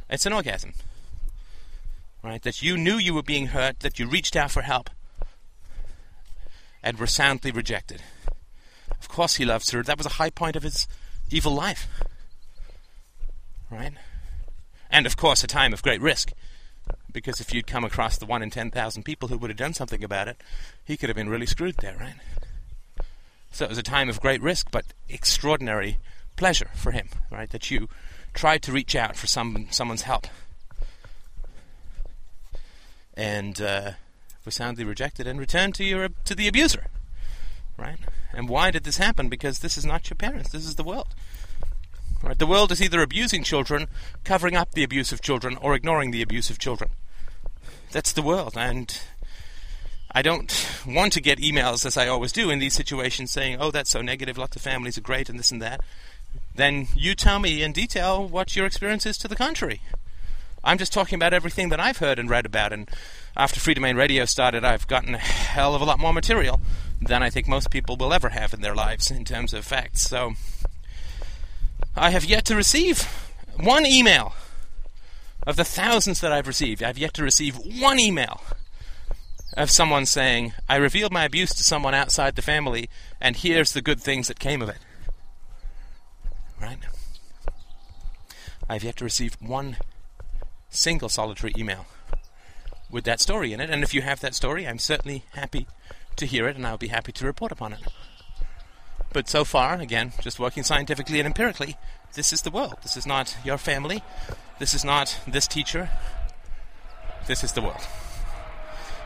[0.09, 0.75] it's an orgasm,
[2.23, 2.43] right?
[2.43, 4.91] That you knew you were being hurt, that you reached out for help,
[6.83, 8.03] and were soundly rejected.
[9.01, 9.83] Of course, he loves her.
[9.83, 10.87] That was a high point of his
[11.31, 11.89] evil life,
[13.71, 13.93] right?
[14.91, 16.33] And of course, a time of great risk
[17.13, 20.03] because if you'd come across the one in 10,000 people who would have done something
[20.03, 20.41] about it,
[20.85, 22.15] he could have been really screwed there, right?
[23.51, 25.99] So it was a time of great risk, but extraordinary
[26.37, 27.51] pleasure for him, right?
[27.51, 27.89] That you
[28.33, 30.27] tried to reach out for some someone's help,
[33.15, 33.93] and uh,
[34.45, 36.87] was soundly rejected and returned to your to the abuser,
[37.77, 37.99] right?
[38.33, 39.29] And why did this happen?
[39.29, 40.51] Because this is not your parents.
[40.51, 41.15] This is the world.
[42.23, 42.39] Right?
[42.39, 43.89] The world is either abusing children,
[44.25, 46.91] covering up the abuse of children, or ignoring the abuse of children.
[47.91, 48.97] That's the world, and
[50.13, 53.71] I don't want to get emails, as I always do in these situations, saying, "Oh,
[53.71, 54.39] that's so negative.
[54.39, 55.81] Lots of families are great, and this and that."
[56.55, 59.81] Then you tell me in detail what your experience is to the contrary.
[60.65, 62.89] I'm just talking about everything that I've heard and read about, and
[63.37, 66.61] after Freedomain Radio started, I've gotten a hell of a lot more material
[67.01, 70.03] than I think most people will ever have in their lives in terms of facts.
[70.03, 70.35] So
[71.97, 73.03] I have yet to receive
[73.57, 74.35] one email
[75.47, 78.41] of the thousands that I've received, I've yet to receive one email
[79.57, 82.89] of someone saying, I revealed my abuse to someone outside the family,
[83.21, 84.79] and here's the good things that came of it.
[86.61, 86.79] Right?
[88.69, 89.77] I've yet to receive one
[90.71, 91.87] single solitary email
[92.91, 95.67] with that story in it, and if you have that story, I'm certainly happy
[96.17, 97.81] to hear it, and I'll be happy to report upon it.
[99.13, 101.77] But so far, again, just working scientifically and empirically,
[102.15, 102.77] this is the world.
[102.83, 104.03] This is not your family.
[104.59, 105.91] This is not this teacher.
[107.27, 107.87] This is the world.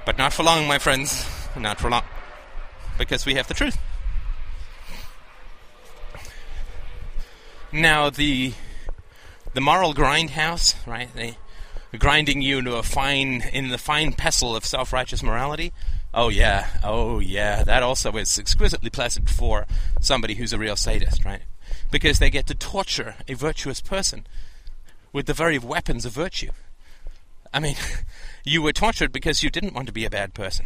[0.04, 1.26] But not for long, my friends.
[1.56, 2.04] Not for long.
[2.98, 3.78] Because we have the truth.
[7.72, 8.54] Now, the
[9.54, 11.08] the moral grindhouse, right?
[11.14, 11.34] The,
[11.98, 15.72] grinding you into a fine in the fine pestle of self-righteous morality
[16.18, 17.62] Oh yeah, oh yeah.
[17.62, 19.66] That also is exquisitely pleasant for
[20.00, 21.42] somebody who's a real sadist, right?
[21.90, 24.26] Because they get to torture a virtuous person
[25.12, 26.52] with the very weapons of virtue.
[27.52, 27.76] I mean,
[28.44, 30.64] you were tortured because you didn't want to be a bad person,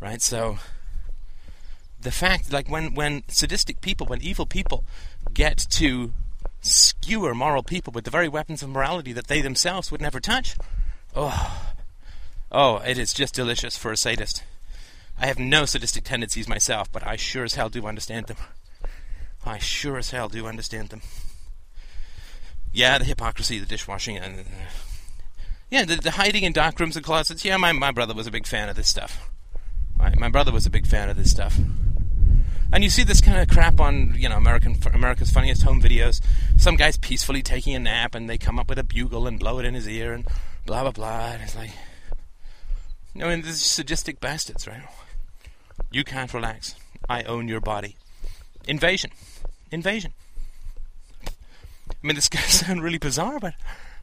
[0.00, 0.20] right?
[0.20, 0.58] So
[1.98, 4.84] the fact, like when when sadistic people, when evil people
[5.32, 6.12] get to
[6.60, 10.56] skewer moral people with the very weapons of morality that they themselves would never touch,
[11.16, 11.69] oh
[12.52, 14.42] Oh, it is just delicious for a sadist.
[15.18, 18.38] I have no sadistic tendencies myself, but I sure as hell do understand them.
[19.44, 21.02] I sure as hell do understand them.
[22.72, 24.42] Yeah, the hypocrisy, the dishwashing, and uh,
[25.70, 27.44] yeah, the, the, hiding in dark rooms and closets.
[27.44, 29.28] Yeah, my my brother was a big fan of this stuff.
[29.98, 31.58] Right, my brother was a big fan of this stuff.
[32.72, 36.20] And you see this kind of crap on, you know, American America's Funniest Home Videos.
[36.56, 39.58] Some guy's peacefully taking a nap, and they come up with a bugle and blow
[39.58, 40.26] it in his ear, and
[40.64, 41.32] blah blah blah.
[41.32, 41.70] And it's like,
[43.16, 44.82] I mean, these sadistic bastards, right?
[45.90, 46.74] You can't relax.
[47.08, 47.96] I own your body.
[48.68, 49.10] Invasion.
[49.70, 50.12] Invasion.
[51.26, 53.54] I mean, this guy sounds really bizarre, but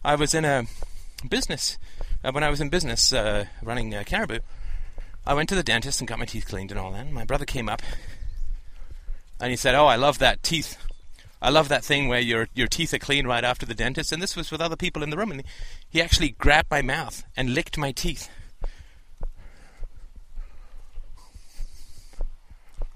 [0.04, 0.66] I was in a
[1.28, 1.78] business.
[2.24, 4.40] Uh, when I was in business uh, running uh, Caribou,
[5.26, 7.06] I went to the dentist and got my teeth cleaned and all that.
[7.06, 7.82] And my brother came up
[9.40, 10.78] and he said, Oh, I love that teeth.
[11.42, 14.12] I love that thing where your your teeth are clean right after the dentist.
[14.12, 15.32] And this was with other people in the room.
[15.32, 15.44] And
[15.90, 18.30] he actually grabbed my mouth and licked my teeth.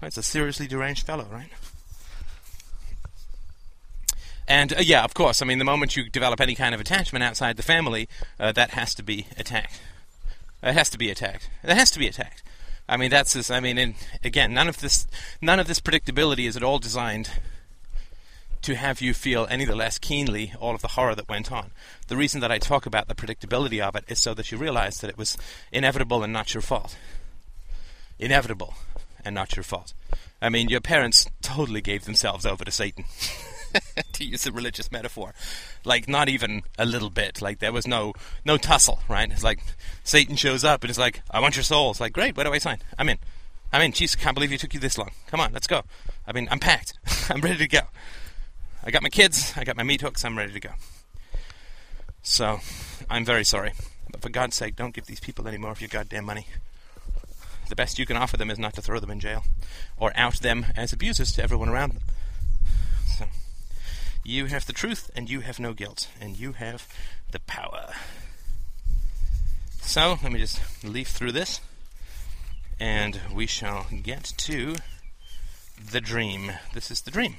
[0.01, 1.51] It's a seriously deranged fellow, right?
[4.47, 7.23] And uh, yeah, of course, I mean, the moment you develop any kind of attachment
[7.23, 8.09] outside the family,
[8.39, 9.79] uh, that has to be attacked.
[10.63, 11.49] It has to be attacked.
[11.63, 12.43] It has to be attacked.
[12.89, 15.07] I mean, that's just, I mean, in, again, none of this,
[15.41, 17.29] none of this predictability is at all designed
[18.63, 21.71] to have you feel any the less keenly all of the horror that went on.
[22.07, 24.99] The reason that I talk about the predictability of it is so that you realize
[24.99, 25.37] that it was
[25.71, 26.97] inevitable and not your fault.
[28.19, 28.75] Inevitable
[29.23, 29.93] and not your fault.
[30.41, 33.05] I mean, your parents totally gave themselves over to Satan.
[34.13, 35.34] to use a religious metaphor,
[35.86, 37.41] like not even a little bit.
[37.41, 39.31] Like there was no no tussle, right?
[39.31, 39.60] It's like
[40.03, 42.53] Satan shows up and it's like, "I want your soul." It's like, "Great, where do
[42.53, 43.17] I sign?" I'm in.
[43.71, 43.93] I'm in.
[43.93, 45.12] Jeez, can't believe you took you this long.
[45.27, 45.84] Come on, let's go.
[46.27, 46.93] I mean, I'm packed.
[47.29, 47.81] I'm ready to go.
[48.84, 49.53] I got my kids.
[49.55, 50.25] I got my meat hooks.
[50.25, 50.71] I'm ready to go.
[52.23, 52.60] So,
[53.10, 53.73] I'm very sorry,
[54.12, 56.45] but for God's sake, don't give these people any more of your goddamn money
[57.71, 59.45] the best you can offer them is not to throw them in jail
[59.97, 62.03] or out them as abusers to everyone around them.
[63.17, 63.25] So,
[64.25, 66.86] You have the truth, and you have no guilt, and you have
[67.31, 67.93] the power.
[69.81, 71.62] So, let me just leaf through this,
[72.77, 74.75] and we shall get to
[75.91, 76.51] the dream.
[76.73, 77.36] This is the dream.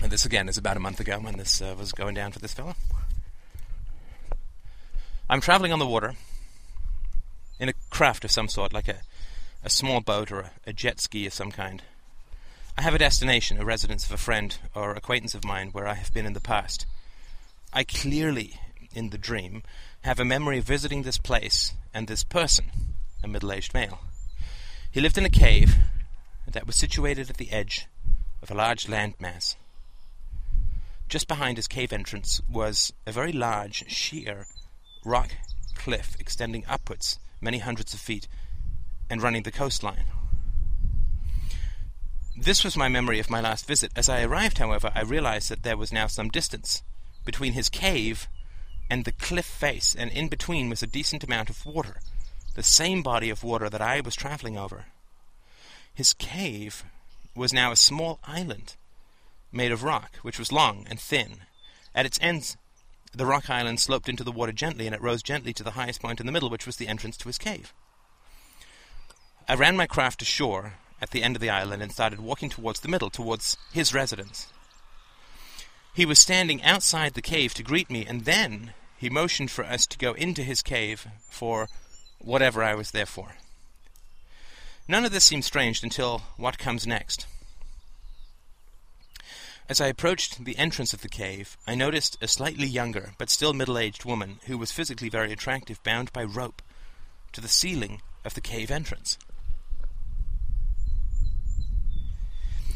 [0.00, 2.38] And this, again, is about a month ago when this uh, was going down for
[2.38, 2.76] this fellow.
[5.28, 6.14] I'm traveling on the water
[7.58, 9.00] in a craft of some sort, like a,
[9.62, 11.82] a small boat or a, a jet ski of some kind.
[12.76, 15.94] I have a destination, a residence of a friend or acquaintance of mine where I
[15.94, 16.86] have been in the past.
[17.72, 18.58] I clearly,
[18.92, 19.62] in the dream,
[20.02, 22.66] have a memory of visiting this place and this person,
[23.22, 24.00] a middle aged male.
[24.90, 25.76] He lived in a cave
[26.50, 27.86] that was situated at the edge
[28.42, 29.56] of a large land mass.
[31.08, 34.46] Just behind his cave entrance was a very large, sheer
[35.04, 35.30] rock
[35.74, 38.26] cliff extending upwards many hundreds of feet
[39.08, 40.06] and running the coastline.
[42.36, 43.92] This was my memory of my last visit.
[43.94, 46.82] As I arrived, however, I realized that there was now some distance
[47.24, 48.26] between his cave
[48.90, 52.00] and the cliff face, and in between was a decent amount of water,
[52.54, 54.86] the same body of water that I was traveling over.
[55.94, 56.84] His cave
[57.36, 58.74] was now a small island
[59.52, 61.42] made of rock, which was long and thin.
[61.94, 62.56] At its ends,
[63.18, 66.00] the rock island sloped into the water gently, and it rose gently to the highest
[66.00, 67.72] point in the middle, which was the entrance to his cave.
[69.48, 72.80] I ran my craft ashore at the end of the island and started walking towards
[72.80, 74.48] the middle, towards his residence.
[75.94, 79.86] He was standing outside the cave to greet me, and then he motioned for us
[79.86, 81.68] to go into his cave for
[82.18, 83.36] whatever I was there for.
[84.88, 87.26] None of this seemed strange until what comes next.
[89.66, 93.54] As I approached the entrance of the cave, I noticed a slightly younger, but still
[93.54, 96.60] middle aged woman who was physically very attractive, bound by rope
[97.32, 99.16] to the ceiling of the cave entrance.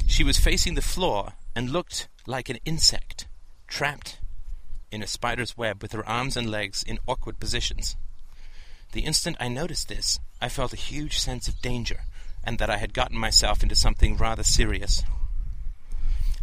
[0.07, 3.29] She was facing the floor and looked like an insect,
[3.67, 4.19] trapped
[4.91, 7.97] in a spider's web with her arms and legs in awkward positions.
[8.93, 12.05] The instant I noticed this, I felt a huge sense of danger,
[12.43, 15.03] and that I had gotten myself into something rather serious.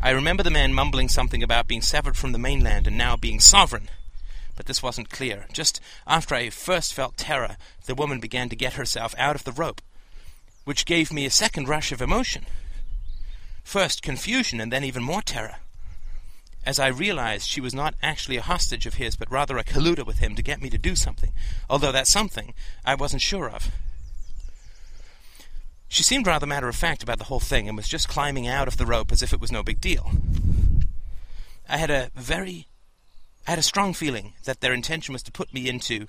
[0.05, 3.39] I remember the man mumbling something about being severed from the mainland and now being
[3.39, 3.89] sovereign.
[4.55, 5.47] But this wasn't clear.
[5.51, 9.51] Just after I first felt terror, the woman began to get herself out of the
[9.51, 9.81] rope,
[10.63, 12.45] which gave me a second rush of emotion.
[13.63, 15.55] First confusion, and then even more terror.
[16.67, 20.05] As I realized she was not actually a hostage of his, but rather a colluder
[20.05, 21.33] with him to get me to do something,
[21.67, 22.53] although that something
[22.85, 23.71] I wasn't sure of.
[25.88, 28.67] She seemed rather matter of fact about the whole thing and was just climbing out
[28.67, 30.12] of the rope as if it was no big deal.
[31.69, 32.67] I had a very
[33.48, 36.08] I had a strong feeling that their intention was to put me into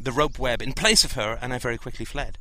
[0.00, 2.38] the rope web in place of her, and I very quickly fled.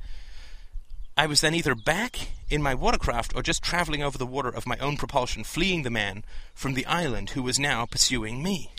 [1.18, 4.68] I was then either back in my watercraft or just traveling over the water of
[4.68, 8.72] my own propulsion, fleeing the man from the island who was now pursuing me.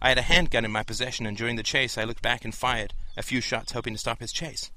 [0.00, 2.54] I had a handgun in my possession, and during the chase I looked back and
[2.54, 4.70] fired a few shots, hoping to stop his chase.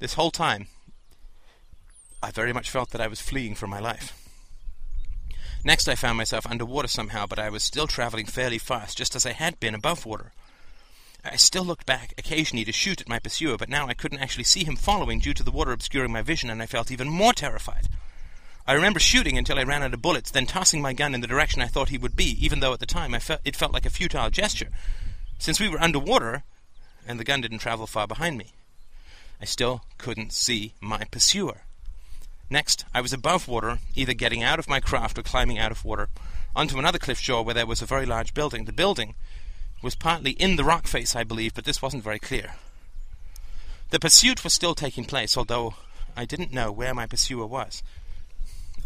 [0.00, 0.66] This whole time,
[2.22, 4.16] I very much felt that I was fleeing for my life.
[5.62, 9.26] Next, I found myself underwater somehow, but I was still traveling fairly fast, just as
[9.26, 10.32] I had been above water.
[11.22, 14.44] I still looked back occasionally to shoot at my pursuer, but now I couldn't actually
[14.44, 17.34] see him following due to the water obscuring my vision, and I felt even more
[17.34, 17.86] terrified.
[18.66, 21.26] I remember shooting until I ran out of bullets, then tossing my gun in the
[21.26, 23.74] direction I thought he would be, even though at the time I felt it felt
[23.74, 24.70] like a futile gesture,
[25.38, 26.44] since we were underwater
[27.06, 28.54] and the gun didn't travel far behind me.
[29.40, 31.62] I still couldn't see my pursuer.
[32.50, 35.84] Next, I was above water, either getting out of my craft or climbing out of
[35.84, 36.08] water,
[36.54, 38.64] onto another cliff shore where there was a very large building.
[38.64, 39.14] The building
[39.82, 42.54] was partly in the rock face, I believe, but this wasn't very clear.
[43.90, 45.74] The pursuit was still taking place, although
[46.16, 47.82] I didn't know where my pursuer was.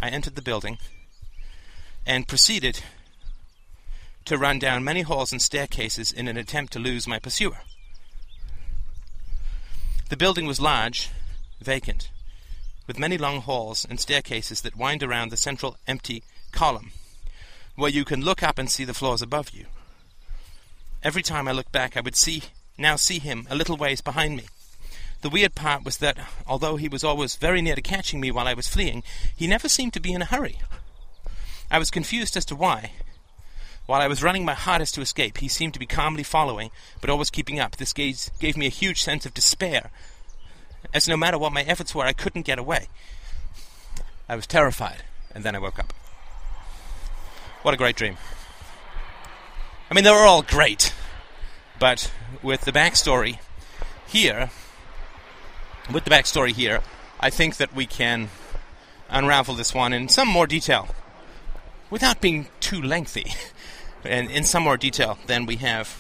[0.01, 0.79] I entered the building
[2.07, 2.81] and proceeded
[4.27, 7.61] to run down many halls and staircases in an attempt to lose my pursuer.
[10.11, 11.11] The building was large,
[11.61, 12.11] vacant,
[12.87, 16.93] with many long halls and staircases that wind around the central empty column,
[17.75, 19.67] where you can look up and see the floors above you.
[21.03, 22.45] Every time I looked back, I would see
[22.77, 24.45] now see him a little ways behind me.
[25.23, 28.47] The weird part was that, although he was always very near to catching me while
[28.47, 29.03] I was fleeing,
[29.35, 30.59] he never seemed to be in a hurry.
[31.71, 32.93] I was confused as to why.
[33.87, 36.71] While I was running my hardest to escape, he seemed to be calmly following,
[37.01, 37.77] but always keeping up.
[37.77, 39.91] This gaze gave me a huge sense of despair,
[40.93, 42.89] as no matter what my efforts were, I couldn't get away.
[44.29, 45.03] I was terrified,
[45.35, 45.93] and then I woke up.
[47.63, 48.17] What a great dream.
[49.91, 50.95] I mean, they were all great,
[51.79, 52.11] but
[52.43, 53.39] with the backstory
[54.07, 54.51] here,
[55.93, 56.81] with the backstory here,
[57.21, 58.31] I think that we can
[59.09, 60.95] unravel this one in some more detail
[61.91, 63.27] without being too lengthy
[64.05, 65.99] and in some more detail than we have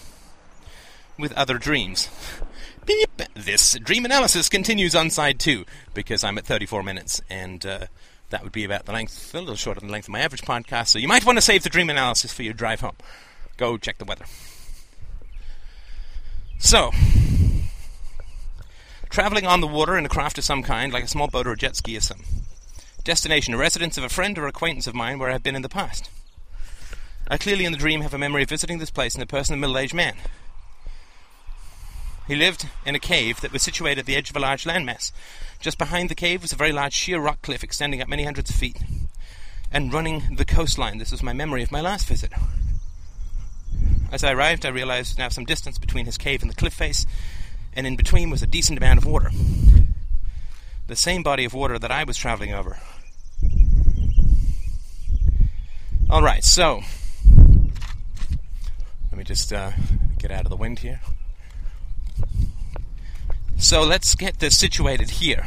[1.18, 2.08] with other dreams.
[2.86, 3.22] Beep!
[3.34, 7.86] This dream analysis continues on side two because I'm at 34 minutes and uh,
[8.30, 10.42] that would be about the length, a little shorter than the length of my average
[10.42, 10.88] podcast.
[10.88, 12.96] So you might want to save the dream analysis for your drive home.
[13.56, 14.24] Go check the weather.
[16.58, 16.90] So,
[19.10, 21.52] traveling on the water in a craft of some kind, like a small boat or
[21.52, 22.22] a jet ski, or some
[23.04, 25.68] destination, a residence of a friend or acquaintance of mine where I've been in the
[25.68, 26.10] past.
[27.28, 29.54] I clearly in the dream have a memory of visiting this place in the person
[29.54, 30.14] of a middle aged man.
[32.26, 35.12] He lived in a cave that was situated at the edge of a large landmass.
[35.60, 38.50] Just behind the cave was a very large sheer rock cliff extending up many hundreds
[38.50, 38.78] of feet
[39.70, 40.98] and running the coastline.
[40.98, 42.32] This was my memory of my last visit.
[44.12, 47.04] As I arrived, I realized now some distance between his cave and the cliff face,
[47.74, 49.30] and in between was a decent amount of water.
[50.86, 52.78] The same body of water that I was traveling over.
[56.08, 56.82] Alright, so.
[59.14, 59.70] Let me just uh,
[60.18, 61.00] get out of the wind here.
[63.56, 65.44] So let's get this situated here.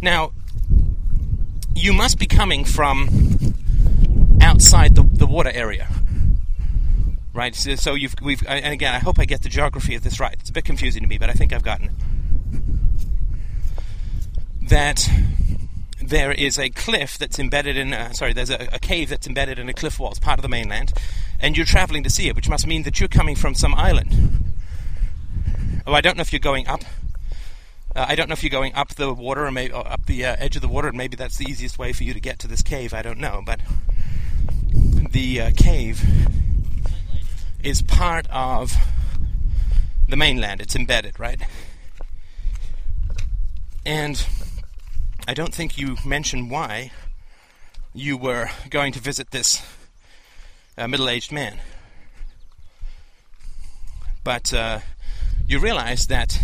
[0.00, 0.30] Now,
[1.74, 3.54] you must be coming from
[4.40, 5.88] outside the, the water area.
[7.32, 10.20] Right, so, so you've we've and again, I hope I get the geography of this
[10.20, 10.36] right.
[10.38, 11.90] It's a bit confusing to me, but I think I've gotten.
[14.62, 15.10] That
[16.00, 19.58] there is a cliff that's embedded in, uh, sorry, there's a, a, cave that's embedded
[19.58, 20.10] in a cliff wall.
[20.10, 20.92] It's part of the mainland,
[21.44, 24.54] and you're traveling to see it, which must mean that you're coming from some island.
[25.86, 26.80] Oh, I don't know if you're going up.
[27.94, 30.24] Uh, I don't know if you're going up the water or, maybe, or up the
[30.24, 32.38] uh, edge of the water, and maybe that's the easiest way for you to get
[32.38, 32.94] to this cave.
[32.94, 33.60] I don't know, but
[35.10, 36.02] the uh, cave
[37.62, 38.74] is part of
[40.08, 40.62] the mainland.
[40.62, 41.42] It's embedded, right?
[43.84, 44.26] And
[45.28, 46.90] I don't think you mentioned why
[47.92, 49.62] you were going to visit this
[50.76, 51.58] uh, middle aged man.
[54.22, 54.80] But uh,
[55.46, 56.40] you realize that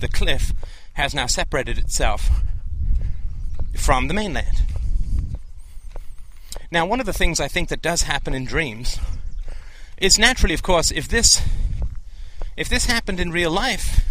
[0.00, 0.52] the cliff
[0.94, 2.30] has now separated itself
[3.74, 4.62] from the mainland.
[6.70, 8.98] Now, one of the things I think that does happen in dreams
[9.96, 11.42] is naturally, of course, if this
[12.56, 14.04] if this happened in real life,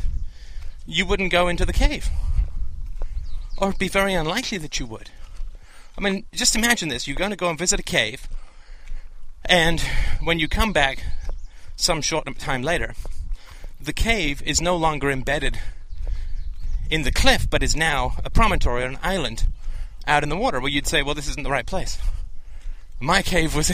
[0.86, 2.10] you wouldn't go into the cave.
[3.58, 5.10] Or it'd be very unlikely that you would.
[5.98, 7.08] I mean, just imagine this.
[7.08, 8.30] You're going to go and visit a cave,
[9.48, 9.82] and
[10.22, 11.04] when you come back
[11.76, 12.94] some short time later,
[13.80, 15.60] the cave is no longer embedded
[16.90, 19.46] in the cliff, but is now a promontory or an island
[20.08, 21.98] out in the water where you'd say, well, this isn't the right place.
[23.00, 23.72] My cave was,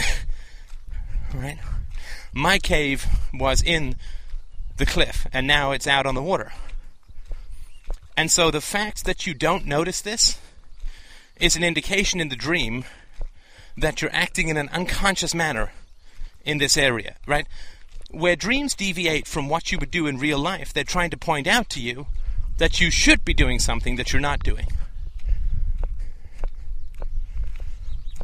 [1.34, 1.58] right?
[2.32, 3.96] My cave was in
[4.76, 6.52] the cliff, and now it's out on the water.
[8.16, 10.38] And so the fact that you don't notice this
[11.40, 12.84] is an indication in the dream
[13.76, 15.72] that you're acting in an unconscious manner
[16.44, 17.46] in this area, right?
[18.14, 21.46] where dreams deviate from what you would do in real life, they're trying to point
[21.46, 22.06] out to you
[22.58, 24.66] that you should be doing something that you're not doing.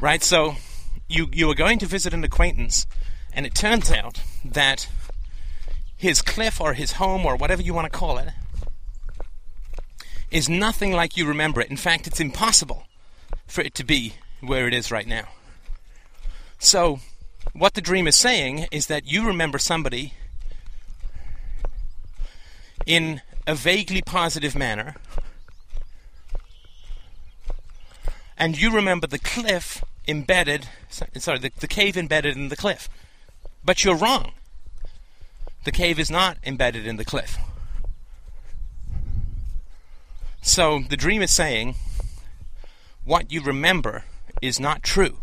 [0.00, 0.22] Right?
[0.22, 0.56] So
[1.08, 2.86] you you are going to visit an acquaintance
[3.32, 4.88] and it turns out that
[5.96, 8.28] his cliff or his home or whatever you want to call it
[10.30, 11.68] is nothing like you remember it.
[11.68, 12.84] In fact, it's impossible
[13.46, 15.28] for it to be where it is right now.
[16.62, 17.00] So,
[17.54, 20.12] what the dream is saying is that you remember somebody
[22.84, 24.96] in a vaguely positive manner,
[28.36, 32.90] and you remember the cliff embedded, sorry, the, the cave embedded in the cliff.
[33.64, 34.32] But you're wrong.
[35.64, 37.38] The cave is not embedded in the cliff.
[40.42, 41.76] So the dream is saying
[43.06, 44.04] what you remember
[44.42, 45.20] is not true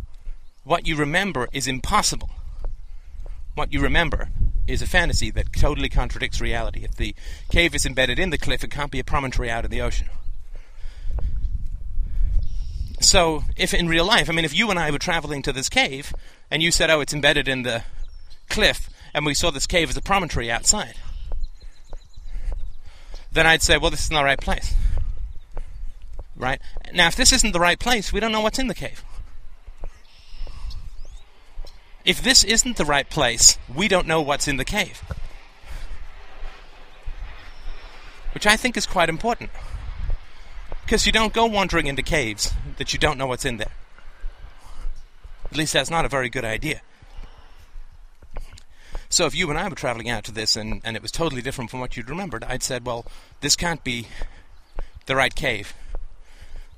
[0.67, 2.29] what you remember is impossible.
[3.55, 4.29] What you remember
[4.67, 6.83] is a fantasy that totally contradicts reality.
[6.83, 7.15] If the
[7.49, 10.09] cave is embedded in the cliff, it can't be a promontory out in the ocean.
[12.99, 15.69] So, if in real life, I mean, if you and I were traveling to this
[15.69, 16.13] cave,
[16.51, 17.83] and you said, oh, it's embedded in the
[18.49, 20.95] cliff, and we saw this cave as a promontory outside,
[23.31, 24.75] then I'd say, well, this isn't the right place.
[26.35, 26.59] Right?
[26.93, 29.03] Now, if this isn't the right place, we don't know what's in the cave.
[32.07, 35.03] If this isn't the right place, we don't know what's in the cave.
[38.33, 39.49] Which I think is quite important.
[40.85, 43.73] Because you don't go wandering into caves that you don't know what's in there.
[45.51, 46.79] At least that's not a very good idea.
[49.09, 51.41] So if you and I were traveling out to this and, and it was totally
[51.41, 53.05] different from what you'd remembered, I'd said, well,
[53.41, 54.07] this can't be
[55.07, 55.73] the right cave.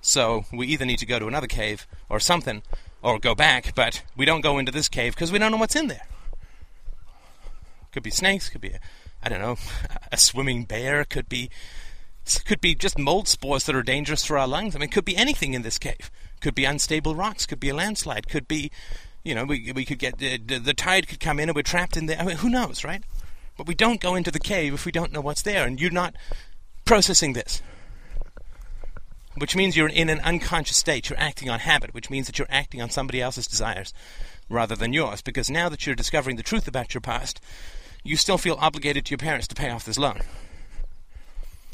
[0.01, 2.63] So we either need to go to another cave or something,
[3.01, 5.75] or go back, but we don't go into this cave because we don't know what's
[5.75, 6.07] in there.
[7.91, 8.79] Could be snakes, could be, a,
[9.23, 9.57] I don't know,
[10.11, 11.49] a swimming bear, could be,
[12.45, 14.75] could be just mold spores that are dangerous for our lungs.
[14.75, 16.11] I mean, could be anything in this cave.
[16.41, 18.71] Could be unstable rocks, could be a landslide, could be,
[19.23, 21.63] you know, we, we could get, uh, the, the tide could come in and we're
[21.63, 22.19] trapped in there.
[22.19, 23.03] I mean, who knows, right?
[23.57, 25.91] But we don't go into the cave if we don't know what's there, and you're
[25.91, 26.15] not
[26.85, 27.61] processing this
[29.39, 31.09] which means you're in an unconscious state.
[31.09, 33.93] You're acting on habit, which means that you're acting on somebody else's desires
[34.49, 35.21] rather than yours.
[35.21, 37.41] Because now that you're discovering the truth about your past,
[38.03, 40.19] you still feel obligated to your parents to pay off this loan.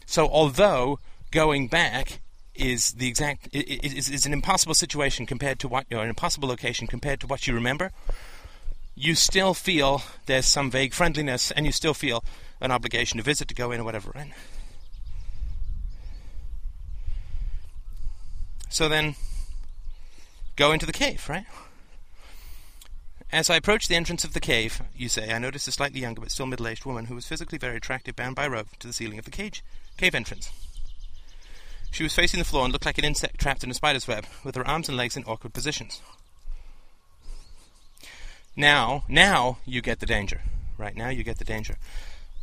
[0.06, 1.00] So, although
[1.32, 2.20] going back
[2.54, 6.88] is the exact is, is an impossible situation compared to what or an impossible location
[6.88, 7.92] compared to what you remember,
[8.96, 12.24] you still feel there's some vague friendliness, and you still feel
[12.62, 14.12] an obligation to visit, to go in, or whatever.
[14.16, 14.32] Right?
[18.70, 19.16] So then,
[20.56, 21.46] go into the cave, right?
[23.32, 26.22] As I approached the entrance of the cave, you say, I noticed a slightly younger
[26.22, 28.94] but still middle aged woman who was physically very attractive bound by rope to the
[28.94, 29.64] ceiling of the cage,
[29.98, 30.52] cave entrance.
[31.92, 34.26] She was facing the floor and looked like an insect trapped in a spider's web,
[34.44, 36.02] with her arms and legs in awkward positions.
[38.56, 40.42] Now, now you get the danger.
[40.78, 41.76] Right now you get the danger.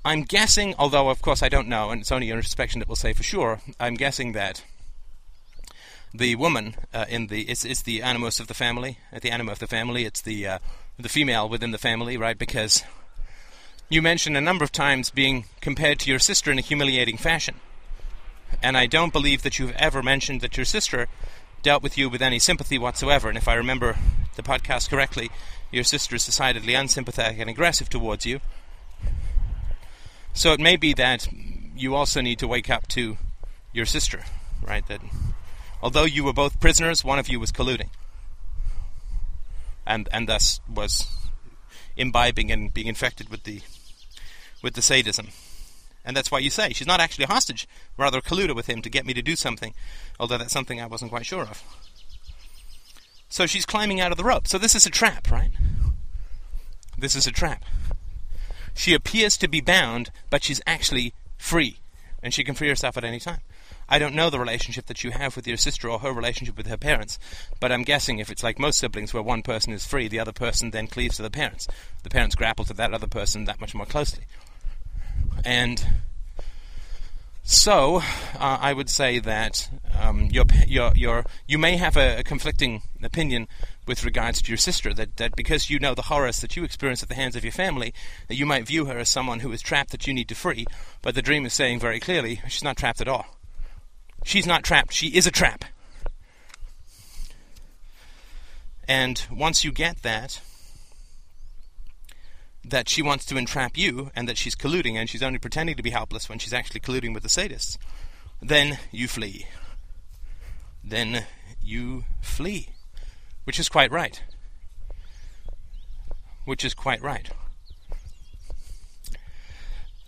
[0.04, 2.96] I'm guessing, although of course I don't know, and it's only your inspection that will
[2.96, 4.64] say for sure, I'm guessing that
[6.14, 9.58] the woman uh, in the it's, it's the animus of the family, the anima of
[9.58, 10.04] the family.
[10.04, 10.58] It's the uh,
[10.98, 12.38] the female within the family, right?
[12.38, 12.84] Because
[13.88, 17.56] you mentioned a number of times being compared to your sister in a humiliating fashion,
[18.62, 21.08] and I don't believe that you've ever mentioned that your sister
[21.62, 23.28] dealt with you with any sympathy whatsoever.
[23.28, 23.96] And if I remember
[24.36, 25.30] the podcast correctly,
[25.70, 28.40] your sister is decidedly unsympathetic and aggressive towards you.
[30.34, 31.28] So it may be that
[31.76, 33.18] you also need to wake up to
[33.72, 34.24] your sister,
[34.66, 34.86] right?
[34.88, 35.00] That
[35.82, 37.88] Although you were both prisoners, one of you was colluding.
[39.84, 41.08] And and thus was
[41.96, 43.60] imbibing and being infected with the
[44.62, 45.28] with the sadism.
[46.04, 48.90] And that's why you say she's not actually a hostage, rather colluded with him to
[48.90, 49.74] get me to do something,
[50.18, 51.62] although that's something I wasn't quite sure of.
[53.28, 54.46] So she's climbing out of the rope.
[54.46, 55.50] So this is a trap, right?
[56.98, 57.64] This is a trap.
[58.74, 61.78] She appears to be bound, but she's actually free,
[62.22, 63.40] and she can free herself at any time.
[63.92, 66.66] I don't know the relationship that you have with your sister or her relationship with
[66.66, 67.18] her parents,
[67.60, 70.32] but I'm guessing if it's like most siblings where one person is free, the other
[70.32, 71.68] person then cleaves to the parents.
[72.02, 74.24] The parents grapple to that other person that much more closely.
[75.44, 75.86] And
[77.42, 79.68] so, uh, I would say that
[80.00, 83.46] um, your, your, your, you may have a, a, conflicting opinion
[83.86, 87.02] with regards to your sister, that, that because you know the horrors that you experience
[87.02, 87.92] at the hands of your family,
[88.28, 90.64] that you might view her as someone who is trapped that you need to free,
[91.02, 93.26] but the dream is saying very clearly she's not trapped at all.
[94.24, 95.64] She's not trapped, she is a trap.
[98.88, 100.40] And once you get that,
[102.64, 105.82] that she wants to entrap you and that she's colluding and she's only pretending to
[105.82, 107.76] be helpless when she's actually colluding with the sadists,
[108.40, 109.46] then you flee.
[110.84, 111.26] Then
[111.62, 112.68] you flee.
[113.44, 114.22] Which is quite right.
[116.44, 117.30] Which is quite right.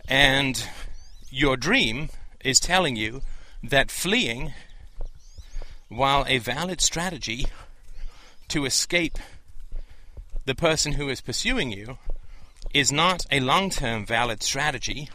[0.08, 0.68] And
[1.30, 2.10] your dream
[2.44, 3.22] is telling you
[3.68, 4.52] that fleeing,
[5.88, 7.46] while a valid strategy
[8.48, 9.18] to escape
[10.44, 11.98] the person who is pursuing you,
[12.74, 15.08] is not a long term valid strategy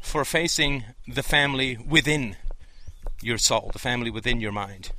[0.00, 2.36] for facing the family within
[3.20, 4.90] your soul, the family within your mind.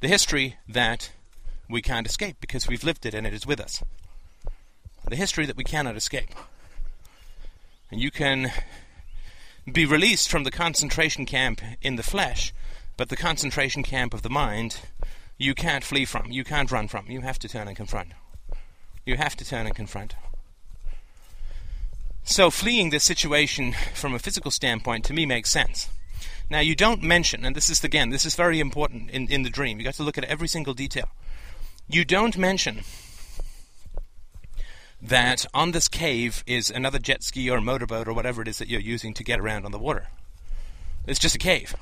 [0.00, 1.10] The history that
[1.68, 3.82] we can't escape because we've lived it and it is with us.
[5.08, 6.30] The history that we cannot escape.
[7.90, 8.50] And you can
[9.70, 12.52] be released from the concentration camp in the flesh,
[12.96, 14.80] but the concentration camp of the mind
[15.38, 18.12] you can't flee from, you can't run from, you have to turn and confront.
[19.04, 20.14] You have to turn and confront.
[22.22, 25.88] So, fleeing this situation from a physical standpoint to me makes sense.
[26.48, 29.50] Now, you don't mention, and this is again, this is very important in, in the
[29.50, 31.08] dream, you got to look at every single detail.
[31.88, 32.80] You don't mention
[35.04, 38.68] that on this cave is another jet ski or motorboat or whatever it is that
[38.68, 40.08] you're using to get around on the water.
[41.06, 41.76] It's just a cave.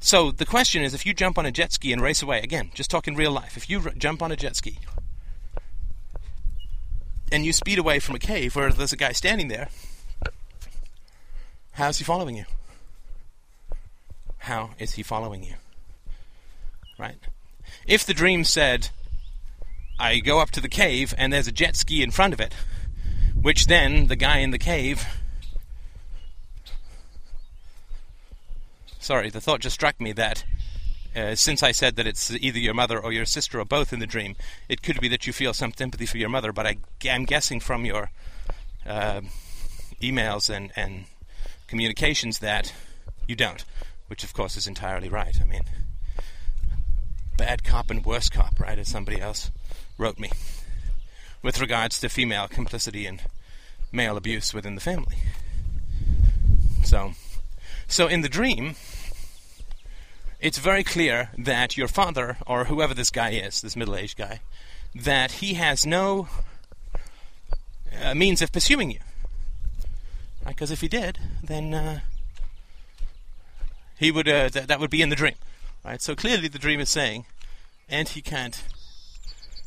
[0.00, 2.70] So the question is if you jump on a jet ski and race away, again,
[2.74, 4.78] just talking real life, if you r- jump on a jet ski
[7.30, 9.68] and you speed away from a cave where there's a guy standing there,
[11.72, 12.44] how's he following you?
[14.38, 15.54] How is he following you?
[16.98, 17.18] Right?
[17.86, 18.88] If the dream said,
[19.98, 22.54] I go up to the cave and there's a jet ski in front of it,
[23.40, 25.06] which then the guy in the cave
[29.06, 30.44] sorry, the thought just struck me that
[31.14, 34.00] uh, since I said that it's either your mother or your sister or both in
[34.00, 34.34] the dream,
[34.68, 36.52] it could be that you feel some sympathy for your mother.
[36.52, 38.10] But I, am guessing from your
[38.84, 39.20] uh,
[40.02, 41.04] emails and, and
[41.68, 42.74] communications that
[43.28, 43.64] you don't,
[44.08, 45.40] which of course is entirely right.
[45.40, 45.62] I mean,
[47.38, 48.78] bad cop and worse cop, right?
[48.78, 49.52] As somebody else
[49.98, 50.30] wrote me
[51.42, 53.20] with regards to female complicity in
[53.92, 55.16] male abuse within the family.
[56.84, 57.12] So,
[57.88, 58.74] so in the dream,
[60.40, 64.40] it's very clear that your father, or whoever this guy is, this middle aged guy,
[64.94, 66.28] that he has no
[68.02, 69.00] uh, means of pursuing you.
[70.46, 72.00] Because if he did, then uh,
[73.98, 75.34] he would uh, th- that would be in the dream,
[75.84, 76.00] right?
[76.00, 77.26] So clearly, the dream is saying,
[77.88, 78.62] and he can't,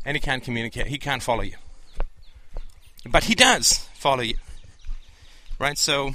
[0.05, 0.87] and he can't communicate.
[0.87, 1.55] He can't follow you,
[3.09, 4.37] but he does follow you,
[5.59, 5.77] right?
[5.77, 6.11] So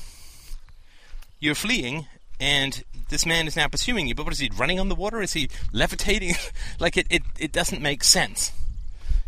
[1.41, 2.07] you're fleeing,
[2.41, 4.14] and this man is now pursuing you.
[4.14, 5.20] But what is he running on the water?
[5.20, 6.35] Is he levitating?
[6.80, 8.53] like it, it, it doesn't make sense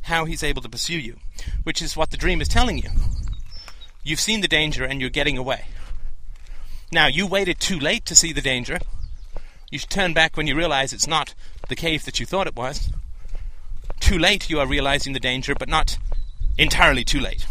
[0.03, 1.17] how he's able to pursue you,
[1.65, 2.91] which is what the dream is telling you.
[4.05, 5.65] You've seen the danger and you're getting away.
[6.93, 8.79] Now, you waited too late to see the danger.
[9.71, 11.35] You should turn back when you realize it's not
[11.69, 12.91] the cave that you thought it was.
[14.01, 15.99] Too late, you are realizing the danger, but not
[16.59, 17.47] entirely too late.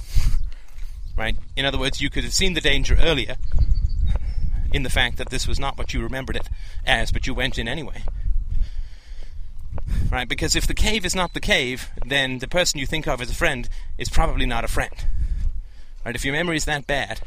[1.17, 1.35] Right?
[1.55, 3.37] In other words, you could have seen the danger earlier,
[4.71, 6.49] in the fact that this was not what you remembered it
[6.85, 8.03] as, but you went in anyway.
[10.11, 10.27] Right?
[10.27, 13.29] Because if the cave is not the cave, then the person you think of as
[13.31, 14.93] a friend is probably not a friend.
[16.05, 16.15] Right?
[16.15, 17.21] If your memory is that bad.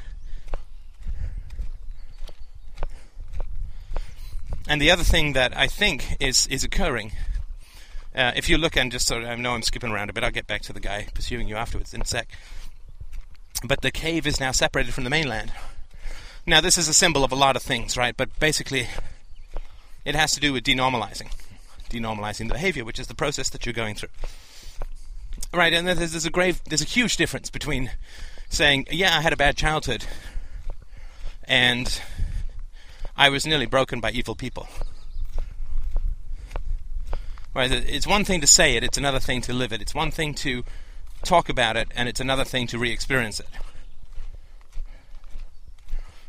[4.69, 7.13] And the other thing that I think is is occurring,
[8.19, 10.25] uh, if you look and just sort of, I know I'm skipping around a bit.
[10.25, 12.29] I'll get back to the guy pursuing you afterwards in a sec.
[13.65, 15.53] But the cave is now separated from the mainland.
[16.45, 18.17] Now, this is a symbol of a lot of things, right?
[18.17, 18.89] But basically,
[20.05, 21.33] it has to do with denormalizing,
[21.91, 24.09] denormalizing the behavior, which is the process that you're going through.
[25.55, 27.93] Right, and there's, there's a grave, there's a huge difference between
[28.49, 30.05] saying, "Yeah, I had a bad childhood,"
[31.45, 32.01] and
[33.17, 34.69] I was nearly broken by evil people.
[37.55, 39.81] Right, it's one thing to say it; it's another thing to live it.
[39.81, 40.65] It's one thing to
[41.25, 43.49] talk about it, and it's another thing to re-experience it.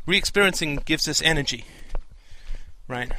[0.06, 1.64] Re experiencing gives us energy,
[2.88, 3.12] right?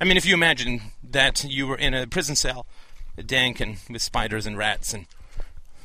[0.00, 2.66] I mean, if you imagine that you were in a prison cell,
[3.24, 5.06] dank and with spiders and rats and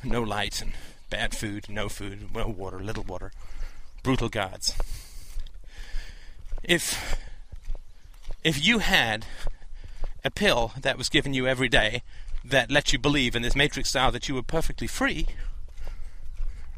[0.03, 0.71] no light and
[1.09, 3.31] bad food, no food, no water, little water,
[4.03, 4.73] brutal guards.
[6.63, 7.17] If
[8.43, 9.25] if you had
[10.23, 12.03] a pill that was given you every day
[12.43, 15.27] that let you believe in this matrix style that you were perfectly free,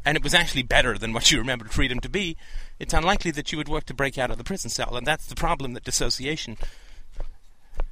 [0.03, 2.35] and it was actually better than what you remembered freedom to be,
[2.79, 4.95] it's unlikely that you would work to break out of the prison cell.
[4.95, 6.57] And that's the problem that dissociation,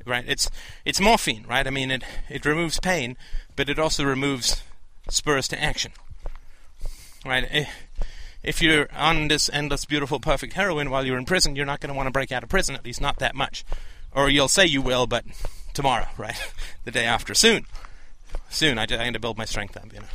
[0.06, 0.26] right?
[0.28, 0.50] It's
[0.86, 1.68] it's morphine, right?
[1.68, 3.16] I mean, it it removes pain,
[3.56, 4.64] but it also removes
[5.10, 5.92] spurs to action,
[7.24, 7.68] right?
[8.42, 11.94] If you're on this endless, beautiful, perfect heroin while you're in prison, you're not going
[11.94, 13.66] to want to break out of prison, at least not that much.
[14.14, 15.26] Or you'll say you will, but
[15.74, 16.52] tomorrow, right?
[16.86, 17.66] the day after, soon,
[18.50, 18.78] soon.
[18.78, 20.06] I, need to build my strength up, you know.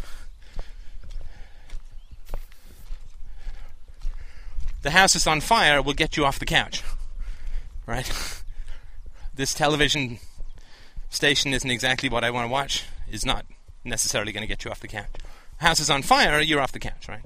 [4.85, 6.85] the house is on fire will get you off the couch.
[7.87, 8.11] Right?
[9.35, 10.19] this television
[11.09, 13.47] station isn't exactly what I want to watch, is not
[13.83, 15.09] necessarily going to get you off the couch.
[15.57, 17.25] House is on fire, you're off the couch, right?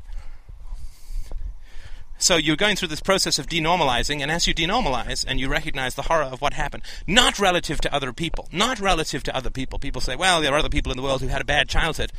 [2.20, 5.94] So you're going through this process of denormalizing, and as you denormalize and you recognize
[5.94, 9.78] the horror of what happened, not relative to other people, not relative to other people.
[9.78, 12.12] People say, well, there are other people in the world who had a bad childhood,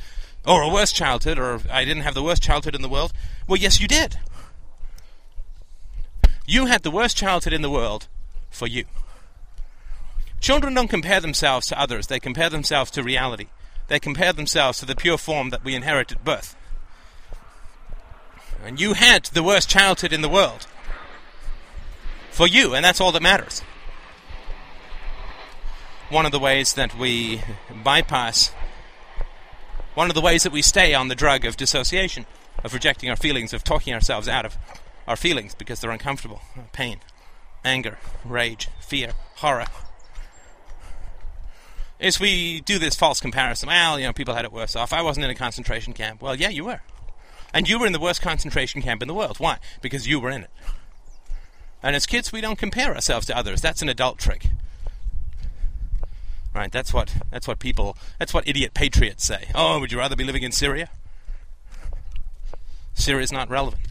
[0.47, 3.12] or a worse childhood, or I didn't have the worst childhood in the world.
[3.45, 4.18] Well, yes, you did.
[6.47, 8.08] You had the worst childhood in the world
[8.50, 8.86] for you.
[10.39, 13.47] Children don't compare themselves to others, they compare themselves to reality.
[13.89, 16.56] They compare themselves to the pure form that we inherit at birth.
[18.64, 20.68] And you had the worst childhood in the world
[22.32, 23.62] for you, and that's all that matters.
[26.10, 27.41] One of the ways that we
[27.84, 28.51] bypass,
[29.93, 32.26] one of the ways that we stay on the drug of dissociation,
[32.64, 34.57] of rejecting our feelings, of talking ourselves out of
[35.07, 36.41] our feelings because they're uncomfortable
[36.72, 36.99] pain,
[37.64, 39.68] anger, rage, fear, horror.
[41.99, 43.68] Is we do this false comparison.
[43.68, 44.93] Well, you know, people had it worse off.
[44.93, 46.22] I wasn't in a concentration camp.
[46.22, 46.80] Well, yeah, you were.
[47.54, 49.39] And you were in the worst concentration camp in the world.
[49.39, 49.58] Why?
[49.82, 50.50] Because you were in it.
[51.82, 53.62] And as kids, we don't compare ourselves to others.
[53.62, 54.47] That's an adult trick.
[56.54, 56.72] Right?
[56.72, 59.50] That's what that's what people that's what idiot patriots say.
[59.56, 60.89] Oh, would you rather be living in Syria?
[62.95, 63.89] Syria is not relevant.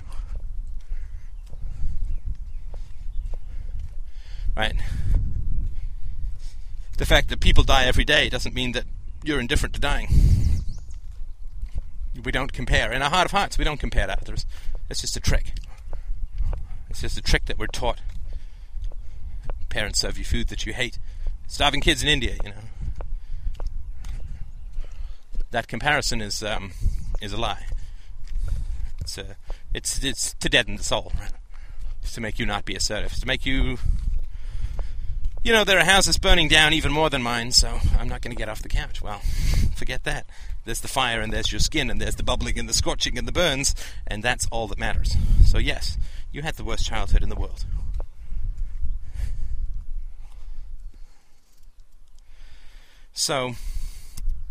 [4.59, 4.75] right?
[6.99, 8.85] The fact that people die every day doesn't mean that
[9.23, 10.09] you're indifferent to dying.
[12.25, 12.93] We don't compare.
[12.93, 14.47] In our heart of hearts, we don't compare to others.
[14.91, 15.53] It's just a trick.
[16.91, 18.01] It's just a trick that we're taught.
[19.69, 20.99] Parents serve you food that you hate.
[21.47, 22.57] Starving kids in India, you know.
[25.51, 26.73] That comparison is um,
[27.21, 27.67] is a lie.
[29.01, 29.35] It's a, uh,
[29.73, 31.33] it's it's to deaden the soul, right?
[32.03, 33.13] It's to make you not be assertive.
[33.13, 33.79] It's to make you
[35.49, 38.37] you know, there are houses burning down even more than mine, so I'm not going
[38.37, 39.01] to get off the couch.
[39.01, 39.21] Well,
[39.75, 40.27] forget that.
[40.67, 43.27] There's the fire, and there's your skin, and there's the bubbling, and the scorching, and
[43.27, 43.75] the burns,
[44.07, 45.17] and that's all that matters.
[45.47, 45.97] So, yes,
[46.31, 47.65] you had the worst childhood in the world.
[53.15, 53.53] So,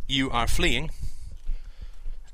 [0.08, 0.90] you are fleeing,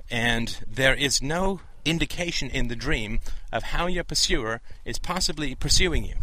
[0.09, 3.20] and there is no indication in the dream
[3.51, 6.16] of how your pursuer is possibly pursuing you.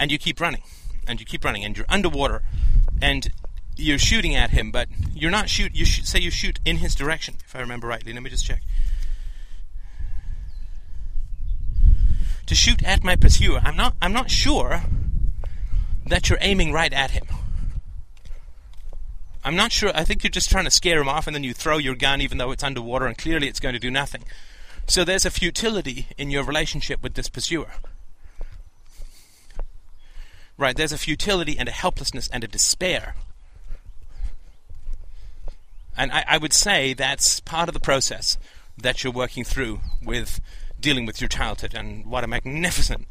[0.00, 0.62] And you keep running,
[1.06, 2.42] and you keep running, and you're underwater,
[3.02, 3.30] and
[3.76, 5.76] you're shooting at him, but you're not shoot.
[5.76, 8.14] You shoot, say you shoot in his direction, if I remember rightly.
[8.14, 8.62] Let me just check.
[12.46, 13.94] To shoot at my pursuer, I'm not.
[14.00, 14.84] I'm not sure
[16.06, 17.26] that you're aiming right at him.
[19.44, 19.92] I'm not sure.
[19.94, 22.22] I think you're just trying to scare him off, and then you throw your gun,
[22.22, 24.24] even though it's underwater, and clearly it's going to do nothing.
[24.86, 27.72] So there's a futility in your relationship with this pursuer.
[30.60, 30.76] Right?
[30.76, 33.14] There's a futility and a helplessness and a despair.
[35.96, 38.36] And I, I would say that's part of the process
[38.76, 40.38] that you're working through with
[40.78, 43.06] dealing with your childhood, and what a magnificent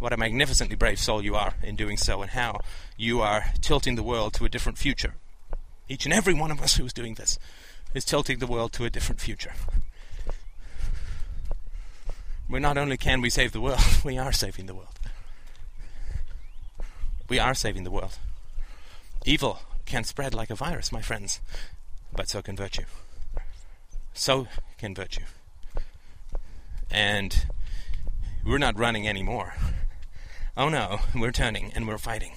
[0.00, 2.58] what a magnificently brave soul you are in doing so, and how
[2.96, 5.14] you are tilting the world to a different future.
[5.88, 7.38] Each and every one of us who's doing this
[7.94, 9.52] is tilting the world to a different future.
[12.48, 14.91] Where not only can we save the world, we are saving the world.
[17.32, 18.18] We are saving the world.
[19.24, 21.40] Evil can spread like a virus, my friends,
[22.14, 22.84] but so can virtue.
[24.12, 25.24] So can virtue.
[26.90, 27.46] And
[28.44, 29.54] we're not running anymore.
[30.58, 32.32] Oh no, we're turning and we're fighting.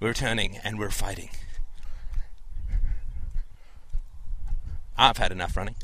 [0.00, 1.28] We're turning and we're fighting.
[4.96, 5.76] I've had enough running.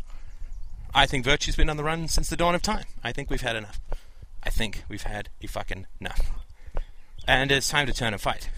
[0.95, 2.87] I think virtue's been on the run since the dawn of time.
[3.05, 3.79] I think we've had enough.
[4.43, 6.46] I think we've had a fucking enough.
[7.27, 8.49] And it's time to turn and fight.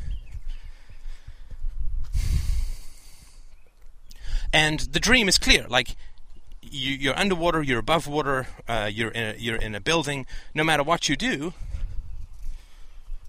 [4.53, 5.66] And the dream is clear.
[5.69, 5.97] Like,
[6.62, 10.27] you, are underwater, you're above water, uh, you're, in a, you're in a building.
[10.55, 11.55] No matter what you do,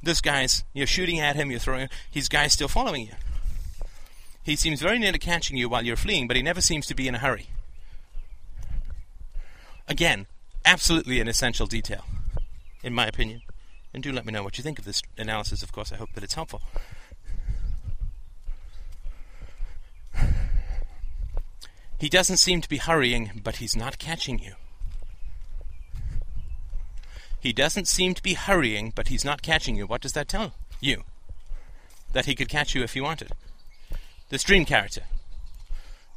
[0.02, 1.90] this guy's you're shooting at him, you're throwing.
[2.10, 3.14] His guy's still following you.
[4.44, 6.96] He seems very near to catching you while you're fleeing, but he never seems to
[6.96, 7.48] be in a hurry.
[9.88, 10.28] Again,
[10.66, 12.06] absolutely an essential detail,
[12.84, 13.42] in my opinion.
[13.94, 15.92] And do let me know what you think of this analysis, of course.
[15.92, 16.62] I hope that it's helpful.
[22.00, 24.54] He doesn't seem to be hurrying, but he's not catching you.
[27.42, 29.86] He doesn't seem to be hurrying, but he's not catching you.
[29.86, 31.04] What does that tell you?
[32.14, 33.32] That he could catch you if he wanted.
[34.30, 35.02] The stream character.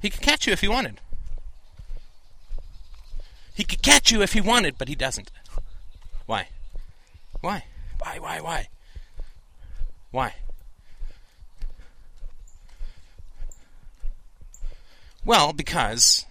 [0.00, 1.00] He could catch you if he wanted.
[3.54, 5.30] He could catch you if he wanted, but he doesn't.
[6.26, 6.48] Why?
[7.42, 7.64] Why?
[7.98, 8.68] Why, why, why?
[10.12, 10.34] Why?
[15.24, 16.24] Well, because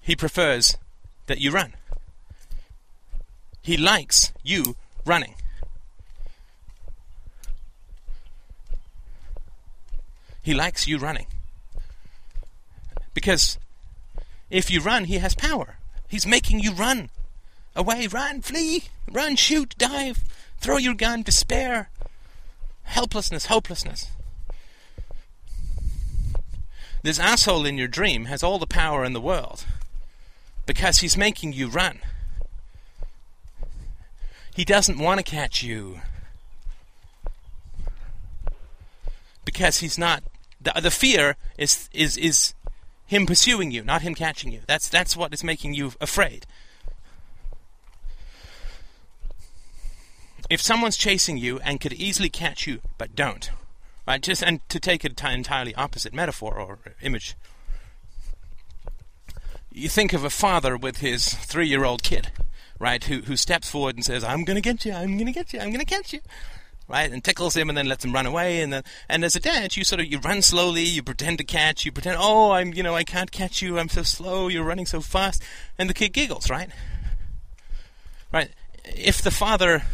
[0.00, 0.76] he prefers
[1.26, 1.74] that you run.
[3.62, 4.74] He likes you
[5.06, 5.34] running.
[10.42, 11.26] He likes you running.
[13.14, 13.58] Because
[14.50, 15.76] if you run, he has power.
[16.08, 17.10] He's making you run.
[17.74, 20.24] Away, run, flee, run, shoot, dive,
[20.58, 21.90] throw your gun, despair,
[22.84, 24.10] helplessness, hopelessness.
[27.02, 29.64] This asshole in your dream has all the power in the world
[30.66, 31.98] because he's making you run.
[34.54, 36.00] He doesn't want to catch you
[39.44, 40.22] because he's not.
[40.60, 42.54] The, the fear is is is
[43.06, 44.60] him pursuing you, not him catching you.
[44.66, 46.46] That's that's what is making you afraid.
[50.50, 53.50] If someone's chasing you and could easily catch you but don't,
[54.06, 54.20] right?
[54.20, 57.34] Just and to take an entirely opposite metaphor or image,
[59.70, 62.30] you think of a father with his three-year-old kid
[62.82, 65.32] right, who, who steps forward and says, I'm going to get you, I'm going to
[65.32, 66.18] get you, I'm going to catch you,
[66.88, 68.60] right, and tickles him and then lets him run away.
[68.60, 71.44] And then, and as a dad, you sort of, you run slowly, you pretend to
[71.44, 74.64] catch, you pretend, oh, I'm, you know, I can't catch you, I'm so slow, you're
[74.64, 75.42] running so fast.
[75.78, 76.70] And the kid giggles, right?
[78.32, 78.50] Right?
[78.84, 79.84] If the father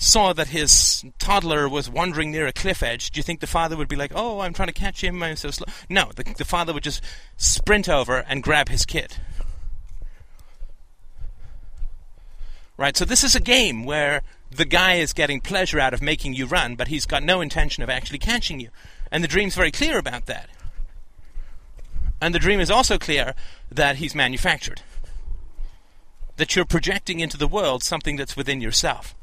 [0.00, 3.76] saw that his toddler was wandering near a cliff edge, do you think the father
[3.76, 5.22] would be like, "Oh, I'm trying to catch him.
[5.22, 5.66] I'm so slow"?
[5.90, 7.02] No, the, the father would just
[7.36, 9.18] sprint over and grab his kid.
[12.78, 12.96] Right?
[12.96, 16.46] So this is a game where the guy is getting pleasure out of making you
[16.46, 18.70] run, but he's got no intention of actually catching you.
[19.12, 20.48] And the dream's very clear about that.
[22.22, 23.34] And the dream is also clear
[23.70, 24.80] that he's manufactured.
[26.36, 29.14] That you're projecting into the world something that's within yourself.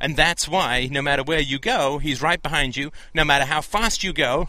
[0.00, 2.90] And that's why, no matter where you go, he's right behind you.
[3.14, 4.48] No matter how fast you go,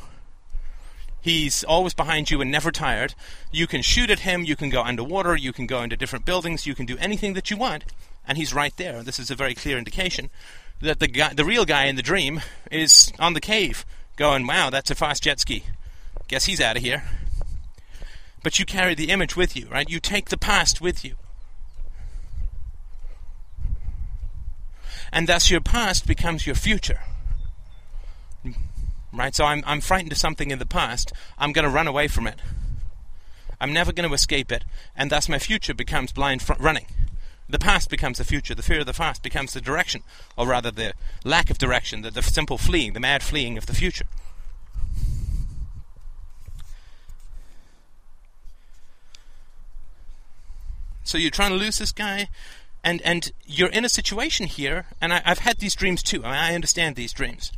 [1.25, 3.15] He's always behind you and never tired.
[3.51, 6.67] You can shoot at him, you can go underwater, you can go into different buildings,
[6.67, 7.83] you can do anything that you want,
[8.27, 9.01] and he's right there.
[9.01, 10.29] This is a very clear indication
[10.81, 12.41] that the guy, the real guy in the dream
[12.71, 13.87] is on the cave,
[14.17, 15.63] going, "Wow, that's a fast jet ski.
[16.27, 17.03] Guess he's out of here."
[18.43, 19.89] But you carry the image with you, right?
[19.89, 21.15] You take the past with you.
[25.11, 27.01] And thus your past becomes your future
[29.15, 29.33] right?
[29.33, 31.13] So I'm, I'm frightened of something in the past.
[31.37, 32.39] I'm going to run away from it.
[33.59, 36.87] I'm never going to escape it, and thus my future becomes blind running.
[37.47, 38.53] The past becomes the future.
[38.53, 40.01] The fear of the past becomes the direction,
[40.37, 40.93] or rather the
[41.23, 44.05] lack of direction, the, the simple fleeing, the mad fleeing of the future.
[51.03, 52.29] So you're trying to lose this guy,
[52.85, 56.23] and and you're in a situation here, and I, have had these dreams too.
[56.23, 57.51] I, I understand these dreams.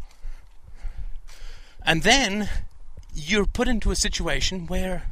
[1.85, 2.49] And then
[3.13, 5.03] you're put into a situation where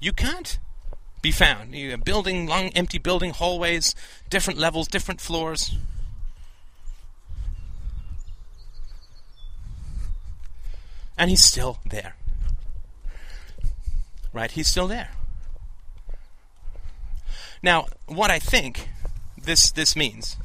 [0.00, 0.58] you can't
[1.20, 1.74] be found.
[1.74, 3.94] You're building long, empty building hallways,
[4.30, 5.74] different levels, different floors.
[11.18, 12.14] And he's still there.
[14.32, 14.50] Right?
[14.50, 15.10] He's still there.
[17.62, 18.88] Now, what I think
[19.46, 20.36] this this means,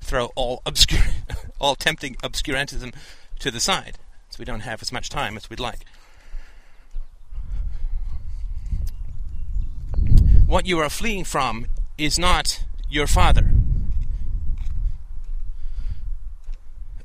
[0.00, 1.02] throw all obscure,
[1.60, 2.94] all tempting obscurantism
[3.38, 3.98] to the side,
[4.30, 5.84] so we don't have as much time as we'd like.
[10.46, 13.50] What you are fleeing from is not your father.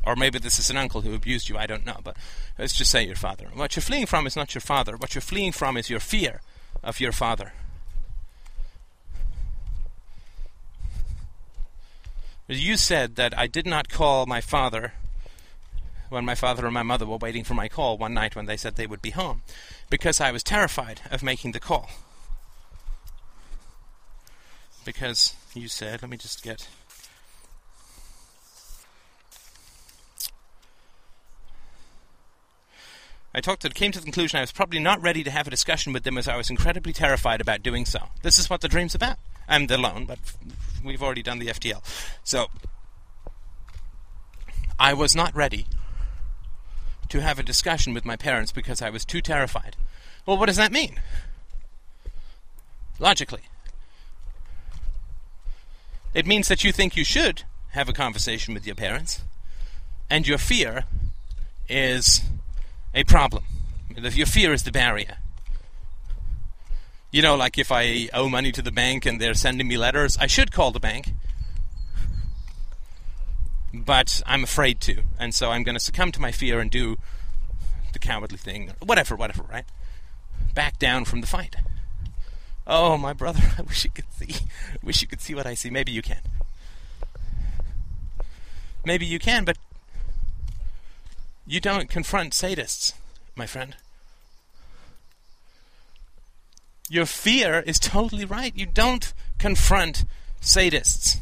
[0.05, 2.17] Or maybe this is an uncle who abused you, I don't know, but
[2.57, 3.47] let's just say your father.
[3.53, 4.97] What you're fleeing from is not your father.
[4.97, 6.41] What you're fleeing from is your fear
[6.83, 7.53] of your father.
[12.51, 14.93] You said that I did not call my father
[16.09, 18.57] when my father and my mother were waiting for my call one night when they
[18.57, 19.43] said they would be home,
[19.91, 21.91] because I was terrified of making the call.
[24.83, 26.67] Because you said, let me just get.
[33.31, 35.51] I talked to, came to the conclusion I was probably not ready to have a
[35.51, 37.99] discussion with them as I was incredibly terrified about doing so.
[38.23, 39.19] This is what the dream's about.
[39.49, 40.19] I'm the loan, but
[40.83, 41.83] we've already done the FTL.
[42.23, 42.47] So
[44.79, 45.65] I was not ready
[47.09, 49.75] to have a discussion with my parents because I was too terrified.
[50.25, 50.99] Well, what does that mean?
[52.99, 53.41] Logically,
[56.13, 59.23] it means that you think you should have a conversation with your parents,
[60.09, 60.83] and your fear
[61.67, 62.21] is
[62.93, 63.43] a problem.
[63.95, 65.17] Your fear is the barrier.
[67.11, 70.17] You know, like if I owe money to the bank and they're sending me letters,
[70.17, 71.13] I should call the bank.
[73.73, 76.97] But I'm afraid to, and so I'm going to succumb to my fear and do
[77.93, 78.71] the cowardly thing.
[78.83, 79.65] Whatever, whatever, right?
[80.53, 81.55] Back down from the fight.
[82.67, 84.45] Oh, my brother, I wish you could see.
[84.73, 85.69] I wish you could see what I see.
[85.69, 86.21] Maybe you can.
[88.85, 89.57] Maybe you can, but
[91.45, 92.93] you don't confront sadists,
[93.35, 93.75] my friend.
[96.89, 98.55] Your fear is totally right.
[98.55, 100.05] You don't confront
[100.41, 101.17] sadists.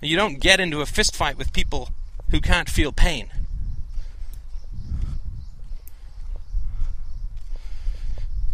[0.00, 1.90] You don't get into a fistfight with people
[2.30, 3.28] who can't feel pain.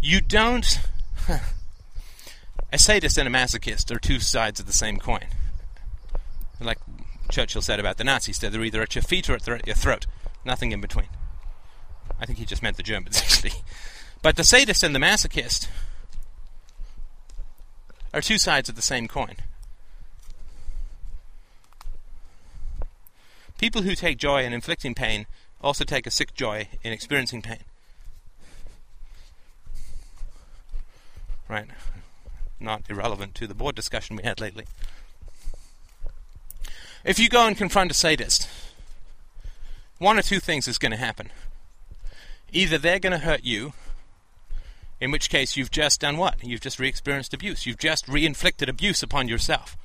[0.03, 0.81] You don't.
[2.73, 5.27] a sadist and a masochist are two sides of the same coin.
[6.61, 6.79] Like
[7.31, 10.07] Churchill said about the Nazis, they're either at your feet or at your throat.
[10.45, 11.09] Nothing in between.
[12.21, 13.53] I think he just meant the Germans, actually.
[14.23, 15.69] But the sadist and the masochist
[18.13, 19.37] are two sides of the same coin.
[23.59, 25.27] People who take joy in inflicting pain
[25.61, 27.61] also take a sick joy in experiencing pain.
[31.49, 31.67] Right?
[32.59, 34.67] Not irrelevant to the board discussion we had lately.
[37.05, 38.49] If you go and confront a sadist,
[39.99, 41.31] one or two things is going to happen.
[42.53, 43.73] Either they're going to hurt you
[45.01, 46.43] In which case, you've just done what?
[46.43, 47.67] You've just re experienced abuse.
[47.67, 49.77] You've just re inflicted abuse upon yourself.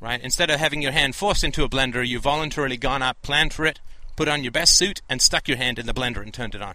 [0.00, 0.20] Right?
[0.20, 3.66] Instead of having your hand forced into a blender, you've voluntarily gone up, planned for
[3.66, 3.80] it,
[4.14, 6.62] put on your best suit, and stuck your hand in the blender and turned it
[6.62, 6.74] on.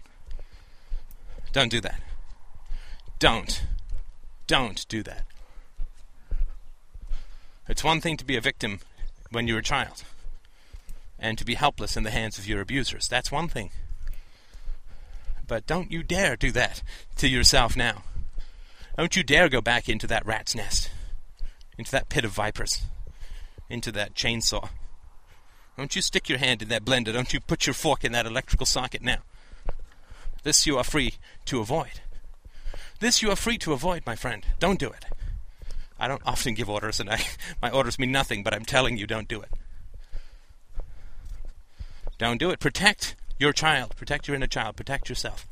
[1.52, 2.00] Don't do that.
[3.18, 3.64] Don't.
[4.46, 5.24] Don't do that.
[7.68, 8.80] It's one thing to be a victim
[9.30, 10.04] when you're a child
[11.18, 13.08] and to be helpless in the hands of your abusers.
[13.08, 13.70] That's one thing.
[15.46, 16.82] But don't you dare do that
[17.16, 18.04] to yourself now.
[18.96, 20.90] Don't you dare go back into that rat's nest,
[21.78, 22.82] into that pit of vipers,
[23.68, 24.68] into that chainsaw.
[25.76, 27.12] Don't you stick your hand in that blender.
[27.12, 29.18] Don't you put your fork in that electrical socket now.
[30.42, 31.14] This you are free
[31.46, 32.00] to avoid.
[33.00, 34.44] This you are free to avoid, my friend.
[34.58, 35.06] Don't do it.
[35.98, 37.24] I don't often give orders, and I,
[37.62, 39.50] my orders mean nothing, but I'm telling you, don't do it.
[42.18, 42.60] Don't do it.
[42.60, 43.94] Protect your child.
[43.96, 44.76] Protect your inner child.
[44.76, 45.46] Protect yourself.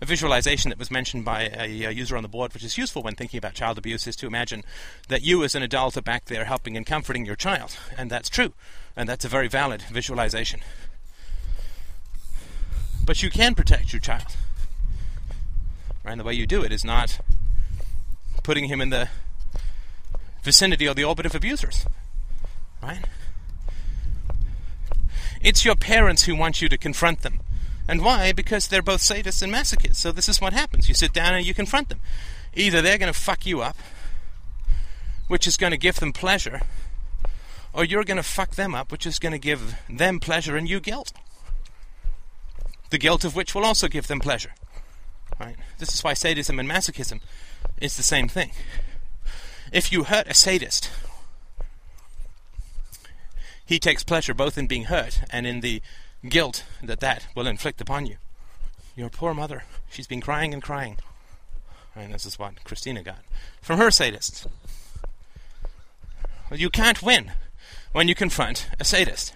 [0.00, 3.02] A visualization that was mentioned by a, a, user on the board, which is useful
[3.02, 4.62] when thinking about child abuse, is to imagine
[5.08, 7.76] that you, as an adult, are back there helping and comforting your child.
[7.96, 8.52] And that's true.
[8.96, 10.60] And that's a very valid visualization.
[13.04, 14.36] But you can protect your child.
[16.04, 16.12] Right?
[16.12, 17.18] And the way you do it is not
[18.44, 19.08] putting him in the
[20.44, 21.86] vicinity or the orbit of abusers.
[22.80, 23.04] Right?
[25.42, 27.40] It's your parents who want you to confront them.
[27.88, 28.32] And why?
[28.32, 29.96] Because they're both sadists and masochists.
[29.96, 30.88] So this is what happens.
[30.88, 32.00] You sit down and you confront them.
[32.54, 33.76] Either they're going to fuck you up,
[35.28, 36.60] which is going to give them pleasure,
[37.72, 40.68] or you're going to fuck them up, which is going to give them pleasure and
[40.68, 41.12] you guilt.
[42.90, 44.52] The guilt of which will also give them pleasure.
[45.38, 45.56] Right?
[45.78, 47.20] This is why sadism and masochism
[47.80, 48.50] is the same thing.
[49.72, 50.90] If you hurt a sadist,
[53.68, 55.82] he takes pleasure both in being hurt and in the
[56.26, 58.16] guilt that that will inflict upon you.
[58.96, 60.96] Your poor mother, she's been crying and crying.
[61.94, 63.18] And this is what Christina got
[63.60, 64.46] from her sadists.
[66.50, 67.32] You can't win
[67.92, 69.34] when you confront a sadist.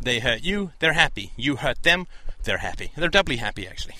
[0.00, 1.32] They hurt you, they're happy.
[1.36, 2.06] You hurt them,
[2.44, 2.92] they're happy.
[2.96, 3.96] They're doubly happy, actually.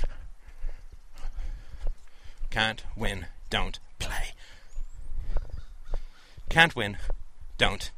[2.51, 4.29] Can't win, don't play.
[6.49, 6.99] Can't win,
[7.59, 7.91] don't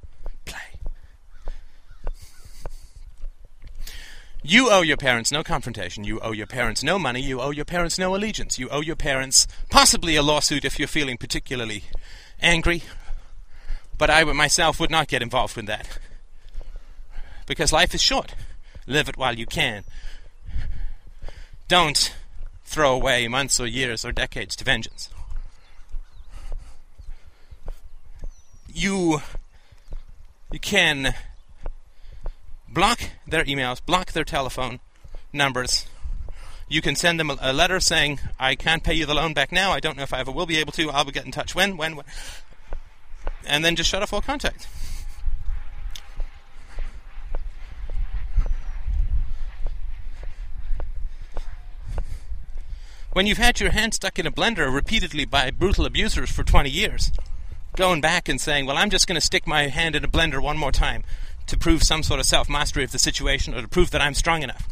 [4.48, 6.04] You owe your parents no confrontation.
[6.04, 7.20] You owe your parents no money.
[7.20, 8.60] You owe your parents no allegiance.
[8.60, 11.82] You owe your parents possibly a lawsuit if you're feeling particularly
[12.40, 12.84] angry.
[13.98, 15.98] But I myself would not get involved in that.
[17.46, 18.36] Because life is short.
[18.86, 19.82] Live it while you can.
[21.66, 22.14] Don't
[22.64, 25.08] throw away months or years or decades to vengeance.
[28.72, 29.22] You
[30.52, 31.14] you can
[32.76, 34.80] block their emails, block their telephone
[35.32, 35.86] numbers.
[36.68, 39.72] You can send them a, letter saying, I can't pay you the loan back now.
[39.72, 40.90] I don't know if I ever will be able to.
[40.90, 42.04] I'll get in touch when, when, when.
[43.46, 44.68] And then just shut off all contact.
[53.14, 56.68] When you've had your hand stuck in a blender repeatedly by brutal abusers for 20
[56.68, 57.10] years,
[57.74, 60.42] going back and saying, Well, I'm just going to stick my hand in a blender
[60.42, 61.04] one more time
[61.46, 64.14] to prove some sort of self mastery of the situation or to prove that I'm
[64.14, 64.68] strong enough.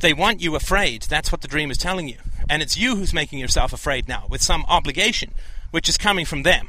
[0.00, 1.02] They want you afraid.
[1.02, 2.16] That's what the dream is telling you.
[2.48, 5.32] And it's you who's making yourself afraid now with some obligation
[5.70, 6.68] which is coming from them.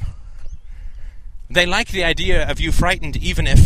[1.50, 3.60] They like the idea of you frightened even if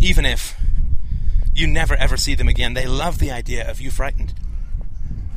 [0.00, 0.56] even if
[1.54, 2.74] you never ever see them again.
[2.74, 4.34] They love the idea of you frightened.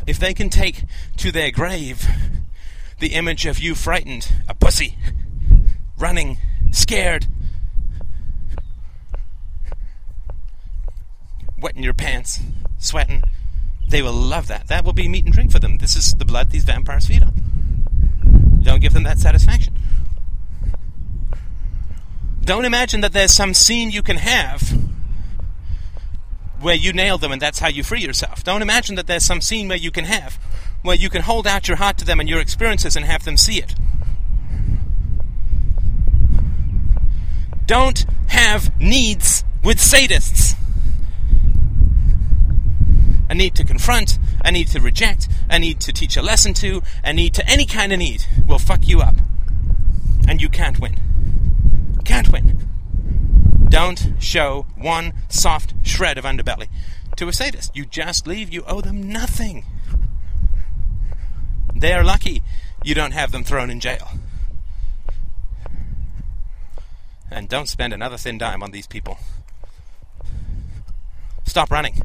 [0.05, 0.83] If they can take
[1.17, 2.07] to their grave
[2.99, 4.97] the image of you frightened, a pussy,
[5.97, 6.37] running,
[6.71, 7.27] scared,
[11.59, 12.39] wetting your pants,
[12.77, 13.23] sweating.
[13.87, 14.67] They will love that.
[14.67, 15.77] That will be meat and drink for them.
[15.77, 18.61] This is the blood these vampires feed on.
[18.61, 19.77] Don't give them that satisfaction.
[22.43, 24.77] Don't imagine that there's some scene you can have
[26.61, 28.43] where you nail them and that's how you free yourself.
[28.43, 30.39] Don't imagine that there's some scene where you can have
[30.85, 33.37] where you can hold out your heart to them and your experiences and have them
[33.37, 33.75] see it.
[37.67, 40.55] Don't have needs with sadists.
[43.29, 46.83] A need to confront, a need to reject, a need to teach a lesson to,
[47.03, 49.15] a need to any kind of need will fuck you up.
[50.27, 50.95] And you can't win.
[52.03, 52.67] Can't win.
[53.69, 56.67] Don't show one soft shred of underbelly
[57.15, 57.75] to a sadist.
[57.75, 59.65] You just leave, you owe them nothing.
[61.73, 62.43] They are lucky
[62.83, 64.07] you don't have them thrown in jail.
[67.31, 69.17] And don't spend another thin dime on these people.
[71.45, 72.01] Stop running.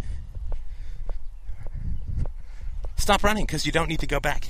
[2.97, 4.49] Stop running because you don't need to go back.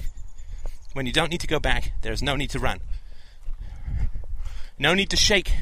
[0.93, 2.81] When you don't need to go back, there's no need to run.
[4.79, 5.53] No need to shake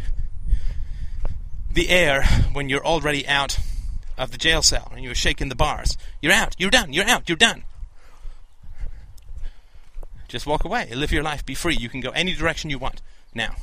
[1.70, 3.58] the air when you're already out
[4.16, 5.96] of the jail cell and you're shaking the bars.
[6.20, 6.54] You're out.
[6.58, 6.92] You're done.
[6.92, 7.28] You're out.
[7.28, 7.64] You're done.
[10.28, 10.88] Just walk away.
[10.94, 11.44] Live your life.
[11.46, 11.76] Be free.
[11.76, 13.00] You can go any direction you want
[13.34, 13.54] now,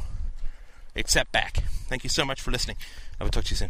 [0.96, 1.64] except back.
[1.88, 2.78] Thank you so much for listening.
[3.20, 3.70] I will talk to you soon.